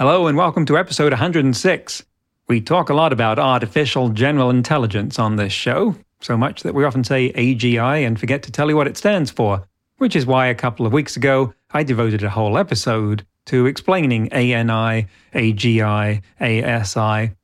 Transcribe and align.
Hello, 0.00 0.28
and 0.28 0.38
welcome 0.38 0.64
to 0.64 0.78
episode 0.78 1.12
106. 1.12 2.04
We 2.48 2.62
talk 2.62 2.88
a 2.88 2.94
lot 2.94 3.12
about 3.12 3.38
artificial 3.38 4.08
general 4.08 4.48
intelligence 4.48 5.18
on 5.18 5.36
this 5.36 5.52
show, 5.52 5.94
so 6.22 6.38
much 6.38 6.62
that 6.62 6.74
we 6.74 6.86
often 6.86 7.04
say 7.04 7.34
AGI 7.34 8.06
and 8.06 8.18
forget 8.18 8.42
to 8.44 8.50
tell 8.50 8.70
you 8.70 8.76
what 8.76 8.86
it 8.86 8.96
stands 8.96 9.30
for, 9.30 9.68
which 9.98 10.16
is 10.16 10.24
why 10.24 10.46
a 10.46 10.54
couple 10.54 10.86
of 10.86 10.94
weeks 10.94 11.18
ago 11.18 11.52
I 11.72 11.82
devoted 11.82 12.22
a 12.22 12.30
whole 12.30 12.56
episode 12.56 13.26
to 13.44 13.66
explaining 13.66 14.32
ANI, 14.32 15.06
AGI, 15.34 16.22
ASI. 16.40 17.34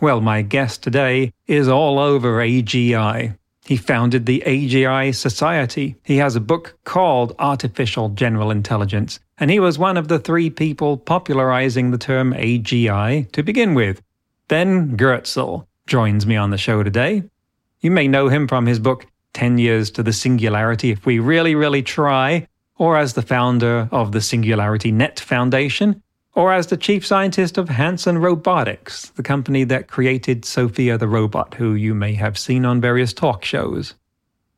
Well, 0.00 0.22
my 0.22 0.40
guest 0.40 0.82
today 0.82 1.34
is 1.46 1.68
all 1.68 1.98
over 1.98 2.38
AGI. 2.38 3.36
He 3.66 3.76
founded 3.76 4.26
the 4.26 4.44
AGI 4.46 5.12
Society. 5.12 5.96
He 6.04 6.18
has 6.18 6.36
a 6.36 6.40
book 6.40 6.78
called 6.84 7.34
Artificial 7.40 8.10
General 8.10 8.52
Intelligence, 8.52 9.18
and 9.38 9.50
he 9.50 9.58
was 9.58 9.76
one 9.76 9.96
of 9.96 10.06
the 10.06 10.20
three 10.20 10.50
people 10.50 10.96
popularizing 10.96 11.90
the 11.90 11.98
term 11.98 12.32
AGI 12.32 13.28
to 13.32 13.42
begin 13.42 13.74
with. 13.74 14.02
Ben 14.46 14.96
Goertzel 14.96 15.66
joins 15.88 16.26
me 16.26 16.36
on 16.36 16.50
the 16.50 16.58
show 16.58 16.84
today. 16.84 17.24
You 17.80 17.90
may 17.90 18.06
know 18.06 18.28
him 18.28 18.46
from 18.46 18.66
his 18.66 18.78
book 18.78 19.06
10 19.32 19.58
Years 19.58 19.90
to 19.90 20.04
the 20.04 20.12
Singularity 20.12 20.92
If 20.92 21.04
We 21.04 21.18
Really, 21.18 21.56
Really 21.56 21.82
Try, 21.82 22.46
or 22.78 22.96
as 22.96 23.14
the 23.14 23.22
founder 23.22 23.88
of 23.90 24.12
the 24.12 24.20
Singularity 24.20 24.92
Net 24.92 25.18
Foundation, 25.18 26.04
or 26.36 26.52
as 26.52 26.66
the 26.66 26.76
chief 26.76 27.04
scientist 27.04 27.56
of 27.56 27.70
Hanson 27.70 28.18
Robotics, 28.18 29.08
the 29.16 29.22
company 29.22 29.64
that 29.64 29.88
created 29.88 30.44
Sophia 30.44 30.98
the 30.98 31.08
robot, 31.08 31.54
who 31.54 31.72
you 31.72 31.94
may 31.94 32.12
have 32.12 32.38
seen 32.38 32.66
on 32.66 32.80
various 32.80 33.14
talk 33.14 33.42
shows. 33.42 33.94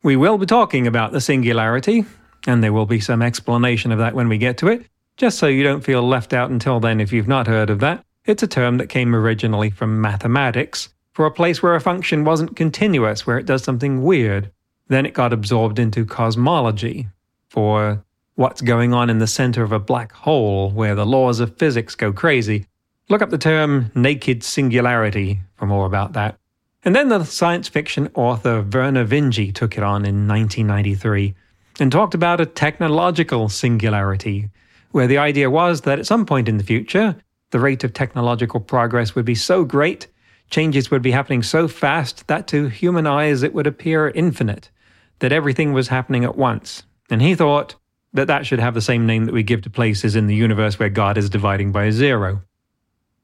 We 0.02 0.16
will 0.16 0.38
be 0.38 0.46
talking 0.46 0.88
about 0.88 1.12
the 1.12 1.20
singularity, 1.20 2.04
and 2.48 2.64
there 2.64 2.72
will 2.72 2.84
be 2.84 2.98
some 2.98 3.22
explanation 3.22 3.92
of 3.92 4.00
that 4.00 4.14
when 4.14 4.28
we 4.28 4.38
get 4.38 4.58
to 4.58 4.68
it, 4.68 4.86
just 5.16 5.38
so 5.38 5.46
you 5.46 5.62
don't 5.62 5.84
feel 5.84 6.02
left 6.02 6.32
out 6.32 6.50
until 6.50 6.80
then 6.80 7.00
if 7.00 7.12
you've 7.12 7.28
not 7.28 7.46
heard 7.46 7.70
of 7.70 7.78
that. 7.78 8.04
It's 8.26 8.42
a 8.42 8.48
term 8.48 8.78
that 8.78 8.88
came 8.88 9.14
originally 9.14 9.70
from 9.70 10.00
mathematics 10.00 10.88
for 11.12 11.26
a 11.26 11.30
place 11.30 11.62
where 11.62 11.76
a 11.76 11.80
function 11.80 12.24
wasn't 12.24 12.56
continuous, 12.56 13.24
where 13.24 13.38
it 13.38 13.46
does 13.46 13.62
something 13.62 14.02
weird. 14.02 14.50
Then 14.88 15.06
it 15.06 15.14
got 15.14 15.32
absorbed 15.32 15.78
into 15.78 16.04
cosmology 16.04 17.06
for 17.48 18.04
what's 18.38 18.60
going 18.60 18.94
on 18.94 19.10
in 19.10 19.18
the 19.18 19.26
center 19.26 19.64
of 19.64 19.72
a 19.72 19.80
black 19.80 20.12
hole 20.12 20.70
where 20.70 20.94
the 20.94 21.04
laws 21.04 21.40
of 21.40 21.56
physics 21.56 21.96
go 21.96 22.12
crazy. 22.12 22.64
Look 23.08 23.20
up 23.20 23.30
the 23.30 23.36
term 23.36 23.90
naked 23.96 24.44
singularity 24.44 25.40
for 25.56 25.66
more 25.66 25.86
about 25.86 26.12
that. 26.12 26.38
And 26.84 26.94
then 26.94 27.08
the 27.08 27.24
science 27.24 27.66
fiction 27.66 28.08
author 28.14 28.62
Vernor 28.62 29.04
Vinge 29.04 29.52
took 29.52 29.76
it 29.76 29.82
on 29.82 30.04
in 30.04 30.28
1993 30.28 31.34
and 31.80 31.90
talked 31.90 32.14
about 32.14 32.40
a 32.40 32.46
technological 32.46 33.48
singularity, 33.48 34.50
where 34.92 35.08
the 35.08 35.18
idea 35.18 35.50
was 35.50 35.80
that 35.80 35.98
at 35.98 36.06
some 36.06 36.24
point 36.24 36.48
in 36.48 36.58
the 36.58 36.64
future, 36.64 37.16
the 37.50 37.58
rate 37.58 37.82
of 37.82 37.92
technological 37.92 38.60
progress 38.60 39.16
would 39.16 39.24
be 39.24 39.34
so 39.34 39.64
great, 39.64 40.06
changes 40.48 40.92
would 40.92 41.02
be 41.02 41.10
happening 41.10 41.42
so 41.42 41.66
fast 41.66 42.28
that 42.28 42.46
to 42.46 42.68
human 42.68 43.04
eyes 43.04 43.42
it 43.42 43.52
would 43.52 43.66
appear 43.66 44.10
infinite, 44.10 44.70
that 45.18 45.32
everything 45.32 45.72
was 45.72 45.88
happening 45.88 46.22
at 46.22 46.36
once. 46.36 46.84
And 47.10 47.20
he 47.20 47.34
thought 47.34 47.74
that 48.12 48.26
that 48.26 48.46
should 48.46 48.58
have 48.58 48.74
the 48.74 48.80
same 48.80 49.06
name 49.06 49.24
that 49.24 49.34
we 49.34 49.42
give 49.42 49.62
to 49.62 49.70
places 49.70 50.16
in 50.16 50.26
the 50.26 50.34
universe 50.34 50.78
where 50.78 50.88
God 50.88 51.18
is 51.18 51.30
dividing 51.30 51.72
by 51.72 51.90
zero. 51.90 52.42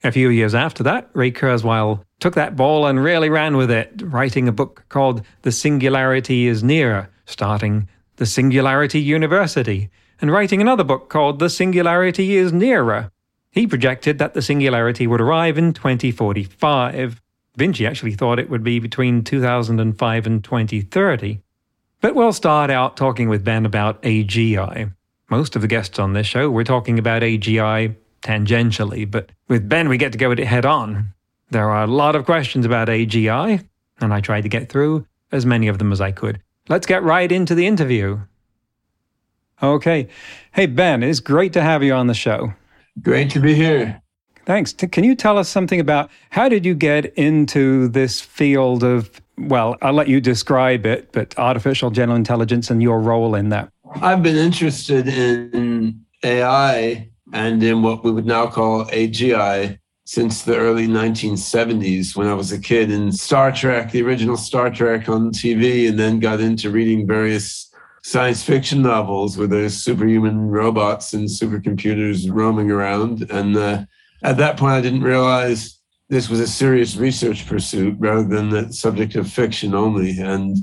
A 0.02 0.12
few 0.12 0.28
years 0.28 0.54
after 0.54 0.82
that, 0.82 1.08
Ray 1.14 1.30
Kurzweil 1.30 2.04
took 2.20 2.34
that 2.34 2.56
ball 2.56 2.86
and 2.86 3.02
really 3.02 3.30
ran 3.30 3.56
with 3.56 3.70
it, 3.70 4.02
writing 4.04 4.46
a 4.46 4.52
book 4.52 4.84
called 4.88 5.22
The 5.42 5.52
Singularity 5.52 6.46
is 6.46 6.62
Near, 6.62 7.08
starting 7.24 7.88
the 8.16 8.26
Singularity 8.26 9.00
University, 9.00 9.90
and 10.20 10.30
writing 10.30 10.60
another 10.60 10.84
book 10.84 11.08
called 11.08 11.38
The 11.38 11.48
Singularity 11.48 12.36
is 12.36 12.52
Nearer. 12.52 13.10
He 13.50 13.66
projected 13.66 14.18
that 14.18 14.34
the 14.34 14.42
singularity 14.42 15.06
would 15.06 15.20
arrive 15.20 15.56
in 15.56 15.72
2045. 15.72 17.22
Vinge 17.56 17.88
actually 17.88 18.14
thought 18.14 18.40
it 18.40 18.50
would 18.50 18.64
be 18.64 18.80
between 18.80 19.22
2005 19.22 20.26
and 20.26 20.42
2030. 20.42 21.40
But 22.04 22.14
we'll 22.14 22.34
start 22.34 22.68
out 22.68 22.98
talking 22.98 23.30
with 23.30 23.46
Ben 23.46 23.64
about 23.64 24.02
AGI. 24.02 24.92
Most 25.30 25.56
of 25.56 25.62
the 25.62 25.68
guests 25.68 25.98
on 25.98 26.12
this 26.12 26.26
show, 26.26 26.50
we're 26.50 26.62
talking 26.62 26.98
about 26.98 27.22
AGI 27.22 27.96
tangentially, 28.20 29.10
but 29.10 29.30
with 29.48 29.66
Ben, 29.70 29.88
we 29.88 29.96
get 29.96 30.12
to 30.12 30.18
go 30.18 30.30
at 30.30 30.38
it 30.38 30.46
head 30.46 30.66
on. 30.66 31.14
There 31.48 31.70
are 31.70 31.82
a 31.82 31.86
lot 31.86 32.14
of 32.14 32.26
questions 32.26 32.66
about 32.66 32.88
AGI, 32.88 33.66
and 34.02 34.12
I 34.12 34.20
tried 34.20 34.42
to 34.42 34.50
get 34.50 34.68
through 34.68 35.06
as 35.32 35.46
many 35.46 35.66
of 35.66 35.78
them 35.78 35.92
as 35.92 36.02
I 36.02 36.12
could. 36.12 36.42
Let's 36.68 36.84
get 36.84 37.02
right 37.02 37.32
into 37.32 37.54
the 37.54 37.66
interview. 37.66 38.20
Okay. 39.62 40.08
Hey, 40.52 40.66
Ben, 40.66 41.02
it's 41.02 41.20
great 41.20 41.54
to 41.54 41.62
have 41.62 41.82
you 41.82 41.94
on 41.94 42.08
the 42.08 42.12
show. 42.12 42.52
Great 43.00 43.30
to 43.30 43.40
be 43.40 43.54
here. 43.54 44.02
Thanks. 44.44 44.74
Can 44.74 45.04
you 45.04 45.14
tell 45.14 45.38
us 45.38 45.48
something 45.48 45.80
about 45.80 46.10
how 46.28 46.50
did 46.50 46.66
you 46.66 46.74
get 46.74 47.14
into 47.14 47.88
this 47.88 48.20
field 48.20 48.84
of, 48.84 49.22
well, 49.38 49.76
I'll 49.82 49.92
let 49.92 50.08
you 50.08 50.20
describe 50.20 50.86
it, 50.86 51.12
but 51.12 51.38
artificial 51.38 51.90
general 51.90 52.16
intelligence 52.16 52.70
and 52.70 52.82
your 52.82 53.00
role 53.00 53.34
in 53.34 53.48
that? 53.50 53.70
I've 54.00 54.22
been 54.22 54.36
interested 54.36 55.08
in 55.08 56.04
AI 56.22 57.10
and 57.32 57.62
in 57.62 57.82
what 57.82 58.04
we 58.04 58.10
would 58.10 58.26
now 58.26 58.46
call 58.46 58.84
AGI 58.86 59.78
since 60.06 60.42
the 60.42 60.56
early 60.56 60.86
1970s 60.86 62.14
when 62.14 62.26
I 62.26 62.34
was 62.34 62.52
a 62.52 62.58
kid 62.58 62.90
in 62.90 63.10
Star 63.10 63.50
Trek, 63.50 63.90
the 63.90 64.02
original 64.02 64.36
Star 64.36 64.70
Trek 64.70 65.08
on 65.08 65.30
TV, 65.30 65.88
and 65.88 65.98
then 65.98 66.20
got 66.20 66.40
into 66.40 66.70
reading 66.70 67.06
various 67.06 67.72
science 68.02 68.42
fiction 68.42 68.82
novels 68.82 69.38
where 69.38 69.46
there's 69.46 69.74
superhuman 69.74 70.48
robots 70.48 71.14
and 71.14 71.26
supercomputers 71.26 72.30
roaming 72.30 72.70
around. 72.70 73.30
And 73.30 73.56
uh, 73.56 73.84
at 74.22 74.36
that 74.36 74.58
point, 74.58 74.74
I 74.74 74.82
didn't 74.82 75.02
realize 75.02 75.80
this 76.14 76.28
was 76.28 76.38
a 76.38 76.46
serious 76.46 76.94
research 76.94 77.44
pursuit 77.44 77.96
rather 77.98 78.22
than 78.22 78.48
the 78.48 78.72
subject 78.72 79.16
of 79.16 79.28
fiction 79.28 79.74
only. 79.74 80.20
And 80.20 80.56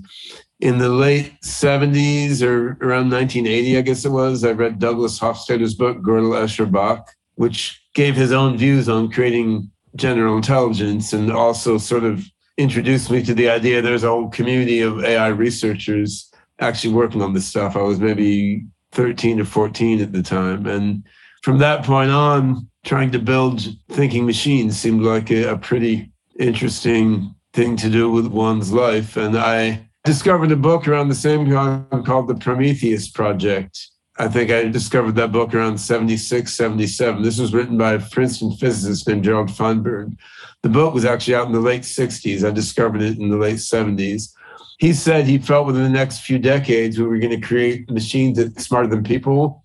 in 0.62 0.78
the 0.78 0.88
late 0.88 1.34
70s 1.44 2.42
or 2.42 2.78
around 2.82 3.12
1980, 3.12 3.78
I 3.78 3.82
guess 3.82 4.06
it 4.06 4.12
was, 4.12 4.46
I 4.46 4.52
read 4.52 4.80
Douglas 4.80 5.20
Hofstadter's 5.20 5.76
book, 5.76 5.98
Gödel 5.98 6.42
Escher 6.42 6.72
Bach, 6.72 7.12
which 7.36 7.82
gave 7.94 8.16
his 8.16 8.32
own 8.32 8.58
views 8.58 8.88
on 8.88 9.12
creating 9.12 9.70
general 9.98 10.38
intelligence 10.38 11.12
and 11.12 11.30
also 11.30 11.78
sort 11.78 12.06
of 12.06 12.24
introduced 12.58 13.12
me 13.12 13.22
to 13.22 13.34
the 13.34 13.50
idea 13.50 13.82
there's 13.82 14.06
a 14.06 14.10
whole 14.10 14.30
community 14.30 14.80
of 14.80 15.04
AI 15.04 15.28
researchers 15.28 16.32
actually 16.60 16.94
working 16.94 17.22
on 17.22 17.34
this 17.34 17.46
stuff. 17.46 17.76
I 17.76 17.82
was 17.82 18.00
maybe 18.00 18.66
13 18.94 19.42
or 19.42 19.46
14 19.46 20.00
at 20.00 20.14
the 20.14 20.24
time. 20.24 20.66
And 20.66 21.04
from 21.44 21.58
that 21.58 21.84
point 21.84 22.12
on, 22.12 22.70
trying 22.84 23.12
to 23.12 23.20
build 23.20 23.62
thinking 23.90 24.26
machines 24.26 24.80
seemed 24.80 25.04
like 25.04 25.32
a, 25.32 25.52
a 25.52 25.58
pretty 25.58 26.12
interesting 26.40 27.36
thing 27.54 27.76
to 27.78 27.90
do 27.90 28.10
with 28.10 28.28
one's 28.28 28.72
life. 28.72 29.18
And 29.18 29.38
I 29.38 29.88
discovered 30.04 30.52
a 30.52 30.56
book 30.56 30.88
around 30.88 31.10
the 31.10 31.16
same 31.16 31.50
time 31.50 32.04
called 32.04 32.28
the 32.28 32.36
Prometheus 32.36 33.08
Project 33.10 33.92
I 34.22 34.28
think 34.28 34.52
I 34.52 34.66
discovered 34.66 35.16
that 35.16 35.32
book 35.32 35.54
around 35.54 35.80
76, 35.80 36.54
77. 36.54 37.24
This 37.24 37.40
was 37.40 37.56
written 37.56 37.76
by 37.76 37.94
a 37.94 38.00
Princeton 38.00 38.52
physicist 38.52 39.08
named 39.08 39.24
Gerald 39.24 39.50
Feinberg. 39.50 40.16
The 40.62 40.70
book 40.70 40.94
was 40.94 41.06
actually 41.06 41.36
out 41.36 41.48
in 41.48 41.54
the 41.54 41.60
late 41.60 41.82
60s. 41.82 42.48
I 42.48 42.52
discovered 42.52 43.02
it 43.02 43.18
in 43.18 43.30
the 43.30 43.38
late 43.38 43.58
70s. 43.58 44.32
He 44.80 44.94
said 44.94 45.26
he 45.26 45.38
felt 45.38 45.66
within 45.66 45.84
the 45.84 45.90
next 45.90 46.20
few 46.20 46.38
decades 46.38 47.00
we 47.00 47.08
were 47.08 47.18
going 47.18 47.40
to 47.40 47.48
create 47.48 47.90
machines 47.90 48.38
that 48.38 48.60
smarter 48.60 48.88
than 48.88 49.04
people. 49.04 49.61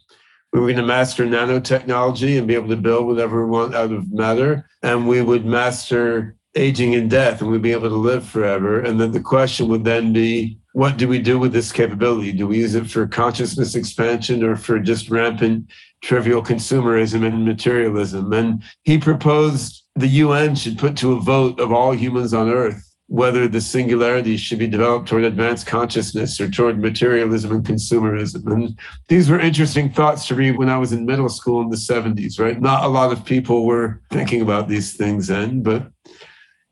We 0.52 0.60
were 0.60 0.66
going 0.66 0.76
to 0.76 0.82
master 0.82 1.26
nanotechnology 1.26 2.38
and 2.38 2.46
be 2.46 2.54
able 2.54 2.68
to 2.68 2.76
build 2.76 3.06
whatever 3.06 3.44
we 3.44 3.50
want 3.50 3.74
out 3.74 3.92
of 3.92 4.12
matter. 4.12 4.68
And 4.82 5.06
we 5.06 5.20
would 5.20 5.44
master 5.44 6.36
aging 6.54 6.94
and 6.94 7.10
death 7.10 7.42
and 7.42 7.50
we'd 7.50 7.62
be 7.62 7.72
able 7.72 7.88
to 7.88 7.94
live 7.94 8.26
forever. 8.26 8.80
And 8.80 9.00
then 9.00 9.12
the 9.12 9.20
question 9.20 9.68
would 9.68 9.84
then 9.84 10.12
be 10.12 10.58
what 10.72 10.96
do 10.96 11.08
we 11.08 11.18
do 11.18 11.38
with 11.38 11.52
this 11.52 11.72
capability? 11.72 12.32
Do 12.32 12.46
we 12.46 12.58
use 12.58 12.74
it 12.74 12.90
for 12.90 13.06
consciousness 13.06 13.74
expansion 13.74 14.42
or 14.42 14.56
for 14.56 14.78
just 14.78 15.10
rampant 15.10 15.70
trivial 16.02 16.42
consumerism 16.42 17.26
and 17.26 17.44
materialism? 17.44 18.32
And 18.32 18.62
he 18.82 18.98
proposed 18.98 19.84
the 19.94 20.08
UN 20.08 20.54
should 20.54 20.78
put 20.78 20.96
to 20.98 21.12
a 21.12 21.20
vote 21.20 21.60
of 21.60 21.72
all 21.72 21.92
humans 21.92 22.34
on 22.34 22.50
earth 22.50 22.85
whether 23.08 23.46
the 23.46 23.60
singularity 23.60 24.36
should 24.36 24.58
be 24.58 24.66
developed 24.66 25.08
toward 25.08 25.24
advanced 25.24 25.66
consciousness 25.66 26.40
or 26.40 26.50
toward 26.50 26.80
materialism 26.80 27.52
and 27.52 27.64
consumerism. 27.64 28.50
And 28.52 28.78
these 29.08 29.30
were 29.30 29.38
interesting 29.38 29.90
thoughts 29.92 30.26
to 30.26 30.34
read 30.34 30.58
when 30.58 30.68
I 30.68 30.78
was 30.78 30.92
in 30.92 31.06
middle 31.06 31.28
school 31.28 31.60
in 31.62 31.70
the 31.70 31.76
70s, 31.76 32.40
right? 32.40 32.60
Not 32.60 32.84
a 32.84 32.88
lot 32.88 33.12
of 33.12 33.24
people 33.24 33.64
were 33.64 34.00
thinking 34.10 34.42
about 34.42 34.68
these 34.68 34.94
things 34.94 35.28
then, 35.28 35.62
but 35.62 35.88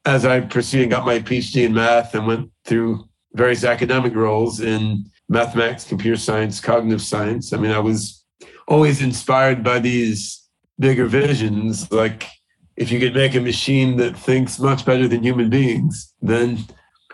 as 0.04 0.26
I 0.26 0.40
proceeded, 0.40 0.90
got 0.90 1.06
my 1.06 1.20
PhD 1.20 1.64
in 1.64 1.72
math 1.72 2.14
and 2.14 2.26
went 2.26 2.50
through 2.64 3.08
various 3.34 3.64
academic 3.64 4.14
roles 4.14 4.60
in 4.60 5.04
mathematics, 5.28 5.84
computer 5.84 6.16
science, 6.16 6.60
cognitive 6.60 7.00
science. 7.02 7.52
I 7.52 7.58
mean, 7.58 7.70
I 7.70 7.78
was 7.78 8.24
always 8.66 9.02
inspired 9.02 9.62
by 9.62 9.78
these 9.78 10.42
bigger 10.78 11.06
visions, 11.06 11.90
like 11.92 12.26
if 12.76 12.90
you 12.90 12.98
could 12.98 13.14
make 13.14 13.34
a 13.34 13.40
machine 13.40 13.96
that 13.96 14.16
thinks 14.16 14.58
much 14.58 14.84
better 14.84 15.06
than 15.06 15.22
human 15.22 15.48
beings, 15.50 16.12
then, 16.20 16.58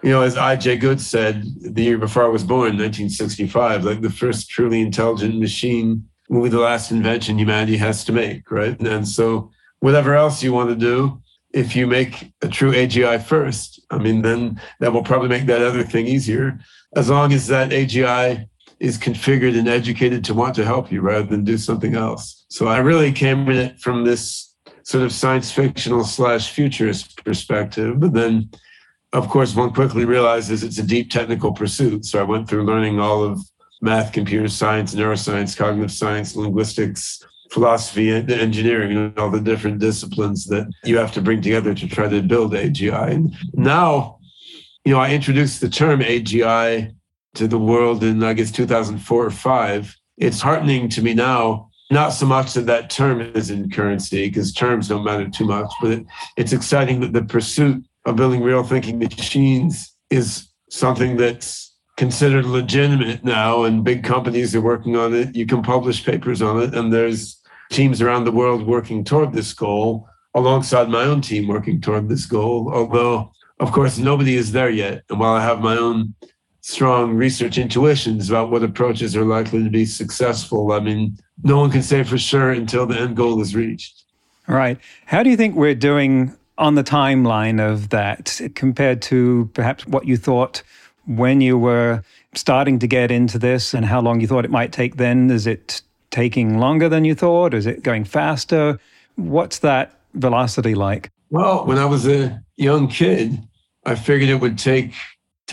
you 0.02 0.10
know, 0.10 0.22
as 0.22 0.36
I.J. 0.36 0.78
Good 0.78 1.00
said 1.00 1.44
the 1.60 1.82
year 1.82 1.98
before 1.98 2.24
I 2.24 2.28
was 2.28 2.44
born, 2.44 2.78
1965, 2.78 3.84
like 3.84 4.00
the 4.00 4.10
first 4.10 4.48
truly 4.48 4.80
intelligent 4.80 5.38
machine 5.38 6.08
will 6.28 6.42
be 6.42 6.48
the 6.48 6.60
last 6.60 6.90
invention 6.90 7.38
humanity 7.38 7.76
has 7.76 8.04
to 8.04 8.12
make, 8.12 8.50
right? 8.50 8.80
And 8.80 9.06
so, 9.06 9.50
whatever 9.80 10.14
else 10.14 10.42
you 10.42 10.52
want 10.52 10.70
to 10.70 10.76
do, 10.76 11.20
if 11.52 11.74
you 11.74 11.86
make 11.86 12.32
a 12.42 12.48
true 12.48 12.72
AGI 12.72 13.22
first, 13.22 13.80
I 13.90 13.98
mean, 13.98 14.22
then 14.22 14.60
that 14.78 14.92
will 14.92 15.02
probably 15.02 15.28
make 15.28 15.46
that 15.46 15.62
other 15.62 15.82
thing 15.82 16.06
easier, 16.06 16.58
as 16.94 17.10
long 17.10 17.32
as 17.32 17.48
that 17.48 17.70
AGI 17.70 18.46
is 18.78 18.96
configured 18.96 19.58
and 19.58 19.68
educated 19.68 20.24
to 20.24 20.34
want 20.34 20.54
to 20.54 20.64
help 20.64 20.90
you 20.90 21.00
rather 21.02 21.26
than 21.26 21.44
do 21.44 21.58
something 21.58 21.94
else. 21.94 22.46
So 22.48 22.66
I 22.66 22.78
really 22.78 23.12
came 23.12 23.48
in 23.50 23.56
it 23.56 23.78
from 23.78 24.04
this 24.04 24.49
sort 24.90 25.04
of 25.04 25.12
science 25.12 25.52
fictional 25.52 26.02
slash 26.02 26.50
futurist 26.50 27.24
perspective. 27.24 28.00
But 28.00 28.12
then, 28.12 28.50
of 29.12 29.28
course, 29.28 29.54
one 29.54 29.72
quickly 29.72 30.04
realizes 30.04 30.64
it's 30.64 30.78
a 30.78 30.82
deep 30.82 31.12
technical 31.12 31.52
pursuit. 31.52 32.04
So 32.04 32.18
I 32.18 32.24
went 32.24 32.48
through 32.48 32.64
learning 32.64 32.98
all 32.98 33.22
of 33.22 33.40
math, 33.80 34.12
computer 34.12 34.48
science, 34.48 34.92
neuroscience, 34.92 35.56
cognitive 35.56 35.92
science, 35.92 36.34
linguistics, 36.34 37.24
philosophy, 37.52 38.10
and 38.10 38.28
engineering, 38.32 38.96
and 38.96 39.16
all 39.16 39.30
the 39.30 39.40
different 39.40 39.78
disciplines 39.78 40.46
that 40.46 40.68
you 40.82 40.98
have 40.98 41.12
to 41.12 41.22
bring 41.22 41.40
together 41.40 41.72
to 41.72 41.86
try 41.86 42.08
to 42.08 42.20
build 42.20 42.52
AGI. 42.52 43.12
And 43.12 43.32
now, 43.54 44.18
you 44.84 44.92
know, 44.92 44.98
I 44.98 45.12
introduced 45.12 45.60
the 45.60 45.68
term 45.68 46.00
AGI 46.00 46.92
to 47.34 47.46
the 47.46 47.58
world 47.60 48.02
in, 48.02 48.24
I 48.24 48.32
guess, 48.32 48.50
2004 48.50 49.24
or 49.24 49.30
five. 49.30 49.96
It's 50.18 50.40
heartening 50.40 50.88
to 50.90 51.02
me 51.02 51.14
now 51.14 51.69
not 51.90 52.10
so 52.10 52.24
much 52.24 52.54
that 52.54 52.66
that 52.66 52.88
term 52.88 53.20
is 53.20 53.50
in 53.50 53.70
currency 53.70 54.28
because 54.28 54.52
terms 54.52 54.88
don't 54.88 55.04
matter 55.04 55.28
too 55.28 55.44
much, 55.44 55.70
but 55.82 55.90
it, 55.90 56.06
it's 56.36 56.52
exciting 56.52 57.00
that 57.00 57.12
the 57.12 57.22
pursuit 57.22 57.84
of 58.06 58.16
building 58.16 58.42
real 58.42 58.62
thinking 58.62 58.98
machines 58.98 59.94
is 60.08 60.48
something 60.70 61.16
that's 61.16 61.74
considered 61.96 62.46
legitimate 62.46 63.24
now, 63.24 63.64
and 63.64 63.84
big 63.84 64.04
companies 64.04 64.54
are 64.54 64.60
working 64.60 64.96
on 64.96 65.12
it. 65.12 65.34
You 65.36 65.44
can 65.44 65.62
publish 65.62 66.04
papers 66.04 66.40
on 66.40 66.62
it, 66.62 66.74
and 66.74 66.92
there's 66.92 67.40
teams 67.70 68.00
around 68.00 68.24
the 68.24 68.32
world 68.32 68.66
working 68.66 69.04
toward 69.04 69.32
this 69.32 69.52
goal, 69.52 70.08
alongside 70.34 70.88
my 70.88 71.02
own 71.02 71.20
team 71.20 71.46
working 71.46 71.80
toward 71.80 72.08
this 72.08 72.24
goal. 72.24 72.70
Although, 72.72 73.32
of 73.58 73.72
course, 73.72 73.98
nobody 73.98 74.36
is 74.36 74.52
there 74.52 74.70
yet. 74.70 75.02
And 75.10 75.20
while 75.20 75.34
I 75.34 75.42
have 75.42 75.60
my 75.60 75.76
own 75.76 76.14
strong 76.60 77.14
research 77.14 77.58
intuitions 77.58 78.28
about 78.28 78.50
what 78.50 78.62
approaches 78.62 79.16
are 79.16 79.24
likely 79.24 79.62
to 79.64 79.70
be 79.70 79.84
successful, 79.86 80.72
I 80.72 80.80
mean, 80.80 81.18
no 81.42 81.58
one 81.58 81.70
can 81.70 81.82
say 81.82 82.02
for 82.02 82.18
sure 82.18 82.50
until 82.50 82.86
the 82.86 82.98
end 82.98 83.16
goal 83.16 83.40
is 83.40 83.54
reached. 83.54 84.04
Right. 84.46 84.78
How 85.06 85.22
do 85.22 85.30
you 85.30 85.36
think 85.36 85.54
we're 85.54 85.74
doing 85.74 86.36
on 86.58 86.74
the 86.74 86.84
timeline 86.84 87.60
of 87.60 87.88
that 87.90 88.40
compared 88.54 89.00
to 89.02 89.50
perhaps 89.54 89.86
what 89.86 90.06
you 90.06 90.16
thought 90.16 90.62
when 91.06 91.40
you 91.40 91.56
were 91.56 92.02
starting 92.34 92.78
to 92.78 92.86
get 92.86 93.10
into 93.10 93.38
this 93.38 93.74
and 93.74 93.86
how 93.86 94.00
long 94.00 94.20
you 94.20 94.26
thought 94.26 94.44
it 94.44 94.50
might 94.50 94.72
take 94.72 94.96
then? 94.96 95.30
Is 95.30 95.46
it 95.46 95.82
taking 96.10 96.58
longer 96.58 96.88
than 96.88 97.04
you 97.04 97.14
thought? 97.14 97.54
Is 97.54 97.66
it 97.66 97.82
going 97.82 98.04
faster? 98.04 98.78
What's 99.16 99.60
that 99.60 99.98
velocity 100.14 100.74
like? 100.74 101.10
Well, 101.30 101.64
when 101.64 101.78
I 101.78 101.84
was 101.84 102.06
a 102.06 102.42
young 102.56 102.88
kid, 102.88 103.40
I 103.86 103.94
figured 103.94 104.28
it 104.28 104.40
would 104.40 104.58
take 104.58 104.92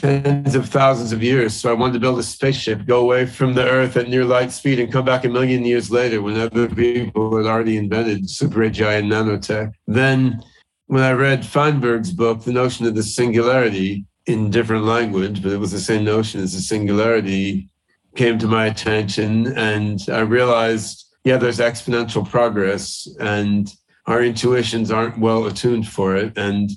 tens 0.02 0.56
of 0.56 0.70
thousands 0.70 1.12
of 1.12 1.24
years. 1.24 1.54
So 1.56 1.70
I 1.70 1.74
wanted 1.74 1.94
to 1.94 2.00
build 2.00 2.20
a 2.20 2.24
spaceship, 2.24 2.86
go 2.86 3.02
away 3.02 3.26
from 3.26 3.54
the 3.54 3.64
Earth 3.64 3.98
at 3.98 4.10
near 4.10 4.26
light 4.26 4.52
speed, 4.52 4.80
and 4.80 4.92
come 4.92 5.06
back 5.06 5.26
a 5.26 5.30
million 5.30 5.66
years 5.66 5.90
later 5.90 6.22
when 6.22 6.40
other 6.40 6.70
people 6.70 7.36
had 7.38 7.46
already 7.46 7.78
invented 7.78 8.30
super 8.30 8.60
AGI 8.60 9.00
and 9.00 9.12
nanotech. 9.12 9.74
Then, 9.88 10.44
when 10.86 11.04
I 11.04 11.12
read 11.12 11.42
Feinberg's 11.42 12.12
book, 12.12 12.44
The 12.44 12.54
Notion 12.54 12.86
of 12.86 12.96
the 12.96 13.04
Singularity, 13.04 14.06
in 14.28 14.52
different 14.52 14.84
language, 14.84 15.42
but 15.42 15.54
it 15.54 15.58
was 15.58 15.72
the 15.72 15.80
same 15.80 16.04
notion 16.04 16.42
as 16.42 16.54
the 16.54 16.60
singularity, 16.60 17.70
came 18.16 18.38
to 18.38 18.48
my 18.48 18.66
attention. 18.66 19.58
And 19.58 20.02
I 20.10 20.20
realized, 20.20 21.06
yeah, 21.24 21.38
there's 21.38 21.60
exponential 21.60 22.30
progress, 22.30 23.08
and 23.20 23.74
our 24.06 24.22
intuitions 24.22 24.92
aren't 24.92 25.18
well 25.18 25.46
attuned 25.46 25.88
for 25.88 26.16
it. 26.16 26.38
And 26.38 26.70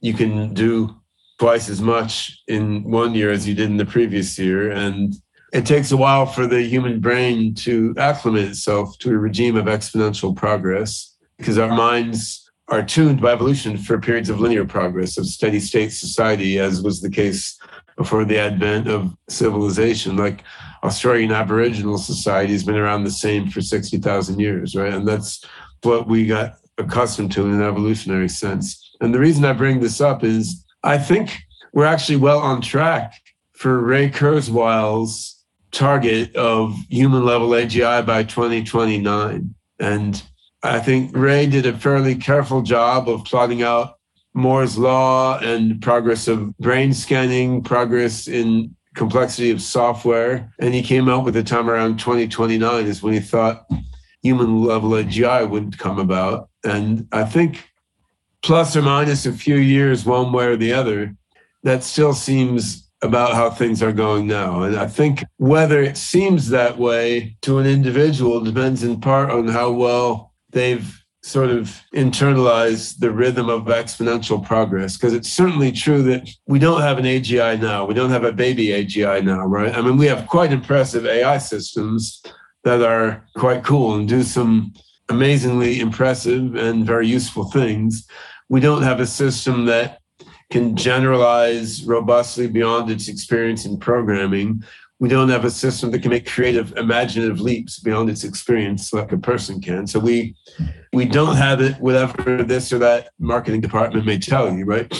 you 0.00 0.12
can 0.12 0.54
do 0.54 0.97
twice 1.38 1.68
as 1.68 1.80
much 1.80 2.42
in 2.48 2.82
one 2.82 3.14
year 3.14 3.30
as 3.30 3.46
you 3.46 3.54
did 3.54 3.70
in 3.70 3.76
the 3.76 3.86
previous 3.86 4.38
year. 4.38 4.70
And 4.70 5.14
it 5.52 5.64
takes 5.64 5.92
a 5.92 5.96
while 5.96 6.26
for 6.26 6.46
the 6.46 6.62
human 6.62 7.00
brain 7.00 7.54
to 7.54 7.94
acclimate 7.96 8.48
itself 8.48 8.98
to 8.98 9.10
a 9.10 9.18
regime 9.18 9.56
of 9.56 9.66
exponential 9.66 10.36
progress 10.36 11.16
because 11.38 11.58
our 11.58 11.74
minds 11.74 12.50
are 12.68 12.82
tuned 12.82 13.20
by 13.20 13.32
evolution 13.32 13.78
for 13.78 13.98
periods 13.98 14.28
of 14.28 14.40
linear 14.40 14.64
progress, 14.64 15.16
of 15.16 15.26
steady 15.26 15.60
state 15.60 15.90
society, 15.90 16.58
as 16.58 16.82
was 16.82 17.00
the 17.00 17.10
case 17.10 17.58
before 17.96 18.24
the 18.24 18.38
advent 18.38 18.88
of 18.88 19.16
civilization. 19.28 20.16
Like 20.16 20.44
Australian 20.82 21.32
Aboriginal 21.32 21.98
society 21.98 22.52
has 22.52 22.64
been 22.64 22.76
around 22.76 23.04
the 23.04 23.10
same 23.10 23.48
for 23.48 23.62
60,000 23.62 24.38
years, 24.38 24.74
right? 24.74 24.92
And 24.92 25.08
that's 25.08 25.44
what 25.82 26.06
we 26.06 26.26
got 26.26 26.56
accustomed 26.76 27.32
to 27.32 27.46
in 27.46 27.54
an 27.54 27.62
evolutionary 27.62 28.28
sense. 28.28 28.96
And 29.00 29.14
the 29.14 29.18
reason 29.18 29.44
I 29.44 29.52
bring 29.52 29.80
this 29.80 30.00
up 30.00 30.22
is 30.22 30.64
I 30.82 30.98
think 30.98 31.38
we're 31.72 31.84
actually 31.84 32.16
well 32.16 32.38
on 32.38 32.60
track 32.60 33.14
for 33.52 33.80
Ray 33.80 34.10
Kurzweil's 34.10 35.36
target 35.72 36.34
of 36.36 36.76
human 36.88 37.24
level 37.24 37.48
AGI 37.50 38.06
by 38.06 38.22
2029. 38.24 39.54
And 39.80 40.22
I 40.62 40.80
think 40.80 41.16
Ray 41.16 41.46
did 41.46 41.66
a 41.66 41.76
fairly 41.76 42.14
careful 42.14 42.62
job 42.62 43.08
of 43.08 43.24
plotting 43.24 43.62
out 43.62 43.94
Moore's 44.34 44.78
law 44.78 45.38
and 45.38 45.80
progress 45.82 46.28
of 46.28 46.56
brain 46.58 46.94
scanning, 46.94 47.62
progress 47.62 48.28
in 48.28 48.74
complexity 48.94 49.50
of 49.50 49.62
software. 49.62 50.52
And 50.58 50.74
he 50.74 50.82
came 50.82 51.08
out 51.08 51.24
with 51.24 51.36
a 51.36 51.42
time 51.42 51.68
around 51.68 51.98
2029 51.98 52.86
is 52.86 53.02
when 53.02 53.14
he 53.14 53.20
thought 53.20 53.66
human 54.22 54.62
level 54.62 54.90
AGI 54.90 55.48
would 55.48 55.78
come 55.78 55.98
about. 55.98 56.48
And 56.64 57.06
I 57.12 57.24
think 57.24 57.67
plus 58.48 58.74
or 58.74 58.80
minus 58.80 59.26
a 59.26 59.32
few 59.32 59.56
years, 59.56 60.06
one 60.06 60.32
way 60.32 60.46
or 60.46 60.56
the 60.56 60.72
other, 60.72 61.14
that 61.64 61.84
still 61.84 62.14
seems 62.14 62.88
about 63.02 63.34
how 63.34 63.50
things 63.50 63.82
are 63.82 63.92
going 63.92 64.26
now. 64.26 64.62
And 64.62 64.74
I 64.74 64.86
think 64.86 65.22
whether 65.36 65.82
it 65.82 65.98
seems 65.98 66.48
that 66.48 66.78
way 66.78 67.36
to 67.42 67.58
an 67.58 67.66
individual 67.66 68.40
depends 68.40 68.82
in 68.82 69.02
part 69.02 69.30
on 69.30 69.48
how 69.48 69.70
well 69.70 70.32
they've 70.48 70.98
sort 71.22 71.50
of 71.50 71.82
internalized 71.94 73.00
the 73.00 73.10
rhythm 73.10 73.50
of 73.50 73.66
exponential 73.66 74.42
progress. 74.42 74.96
Because 74.96 75.12
it's 75.12 75.30
certainly 75.30 75.70
true 75.70 76.02
that 76.04 76.26
we 76.46 76.58
don't 76.58 76.80
have 76.80 76.96
an 76.96 77.04
AGI 77.04 77.60
now. 77.60 77.84
We 77.84 77.92
don't 77.92 78.08
have 78.08 78.24
a 78.24 78.32
baby 78.32 78.68
AGI 78.68 79.22
now, 79.22 79.44
right? 79.44 79.76
I 79.76 79.82
mean, 79.82 79.98
we 79.98 80.06
have 80.06 80.26
quite 80.26 80.52
impressive 80.52 81.04
AI 81.04 81.36
systems 81.36 82.22
that 82.64 82.80
are 82.80 83.26
quite 83.36 83.62
cool 83.62 83.94
and 83.96 84.08
do 84.08 84.22
some 84.22 84.72
amazingly 85.10 85.80
impressive 85.80 86.54
and 86.54 86.86
very 86.86 87.06
useful 87.06 87.44
things. 87.50 88.08
We 88.48 88.60
don't 88.60 88.82
have 88.82 89.00
a 89.00 89.06
system 89.06 89.66
that 89.66 90.00
can 90.50 90.76
generalize 90.76 91.84
robustly 91.84 92.46
beyond 92.46 92.90
its 92.90 93.08
experience 93.08 93.66
in 93.66 93.78
programming. 93.78 94.64
We 94.98 95.08
don't 95.08 95.28
have 95.28 95.44
a 95.44 95.50
system 95.50 95.90
that 95.92 96.00
can 96.00 96.10
make 96.10 96.26
creative, 96.26 96.76
imaginative 96.76 97.40
leaps 97.40 97.78
beyond 97.78 98.10
its 98.10 98.24
experience 98.24 98.92
like 98.92 99.12
a 99.12 99.18
person 99.18 99.60
can. 99.60 99.86
So 99.86 100.00
we 100.00 100.34
we 100.92 101.04
don't 101.04 101.36
have 101.36 101.60
it, 101.60 101.78
whatever 101.78 102.42
this 102.42 102.72
or 102.72 102.78
that 102.78 103.10
marketing 103.18 103.60
department 103.60 104.06
may 104.06 104.18
tell 104.18 104.52
you, 104.52 104.64
right? 104.64 104.92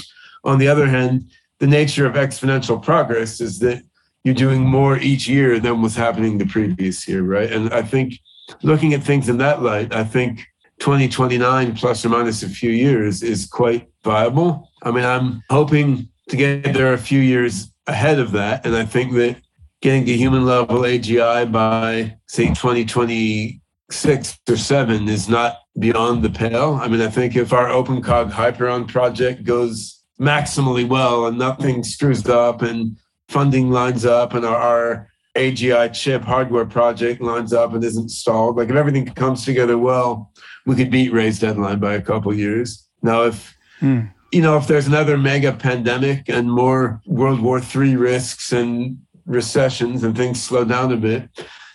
On 0.45 0.59
the 0.59 0.69
other 0.69 0.87
hand, 0.87 1.31
the 1.59 1.67
nature 1.67 2.07
of 2.07 2.15
exponential 2.15 2.81
progress 2.81 3.41
is 3.41 3.59
that 3.61 3.83
you're 4.23 4.35
doing 4.35 4.61
more 4.61 4.99
each 4.99 5.27
year 5.27 5.59
than 5.59 5.83
was 5.83 5.97
happening 5.97 6.39
the 6.39 6.47
previous 6.47 7.09
year, 7.09 7.23
right? 7.23 7.51
And 7.51 7.73
I 7.73 7.83
think 7.83 8.21
looking 8.63 8.95
at 8.95 9.03
things 9.03 9.29
in 9.29 9.39
that 9.39 9.63
light, 9.63 9.95
I 9.95 10.05
think 10.05 10.47
2029 10.81 11.75
plus 11.75 12.05
or 12.05 12.09
minus 12.09 12.43
a 12.43 12.49
few 12.49 12.71
years 12.71 13.23
is 13.23 13.47
quite 13.47 13.89
viable. 14.05 14.71
I 14.83 14.91
mean, 14.91 15.05
I'm 15.05 15.43
hoping 15.51 16.09
to 16.29 16.37
get 16.37 16.73
there 16.73 16.93
a 16.93 16.99
few 16.99 17.21
years 17.21 17.73
ahead 17.87 18.19
of 18.19 18.33
that. 18.33 18.67
And 18.67 18.77
I 18.77 18.85
think 18.85 19.15
that 19.15 19.37
getting 19.81 20.05
to 20.07 20.17
human 20.17 20.45
level 20.45 20.81
AGI 20.81 21.51
by, 21.51 22.17
say, 22.27 22.49
2026 22.49 24.39
or 24.49 24.57
7 24.57 25.09
is 25.09 25.29
not 25.29 25.59
beyond 25.79 26.23
the 26.23 26.31
pale. 26.31 26.79
I 26.81 26.89
mean, 26.89 27.01
I 27.01 27.09
think 27.09 27.37
if 27.37 27.53
our 27.53 27.69
OpenCog 27.69 28.31
Hyperon 28.31 28.89
project 28.89 29.45
goes 29.45 30.03
maximally 30.21 30.87
well 30.89 31.27
and 31.27 31.39
nothing 31.39 31.85
screws 31.85 32.27
up 32.29 32.63
and 32.63 32.99
funding 33.29 33.71
lines 33.71 34.05
up 34.05 34.35
and 34.35 34.45
our, 34.45 34.57
our 34.57 35.09
AGI 35.37 35.93
chip 35.95 36.23
hardware 36.23 36.67
project 36.67 37.21
lines 37.21 37.53
up 37.53 37.73
and 37.73 37.85
isn't 37.85 38.11
stalled. 38.11 38.57
Like 38.57 38.71
if 38.71 38.77
everything 38.77 39.07
comes 39.07 39.45
together 39.45 39.79
well, 39.79 40.33
we 40.69 40.77
could 40.77 40.91
beat 40.91 41.15
Ray's 41.15 41.41
deadline 41.41 41.79
by 41.79 41.95
a 41.95 42.03
couple 42.03 42.33
years. 42.35 42.87
Now, 43.03 43.23
if 43.23 43.57
hmm. 43.81 44.01
you 44.33 44.43
know, 44.43 44.59
if 44.59 44.67
there's 44.67 44.87
another 44.87 45.17
mega 45.17 45.55
pandemic 45.55 46.29
and 46.29 46.53
more 46.53 47.01
World 47.07 47.41
War 47.41 47.59
III 47.59 47.97
risks 47.97 48.53
and 48.53 48.99
recessions 49.25 50.05
and 50.05 50.15
things 50.15 50.43
slow 50.43 50.67
down 50.67 50.93
a 50.93 50.97
bit, 50.99 51.27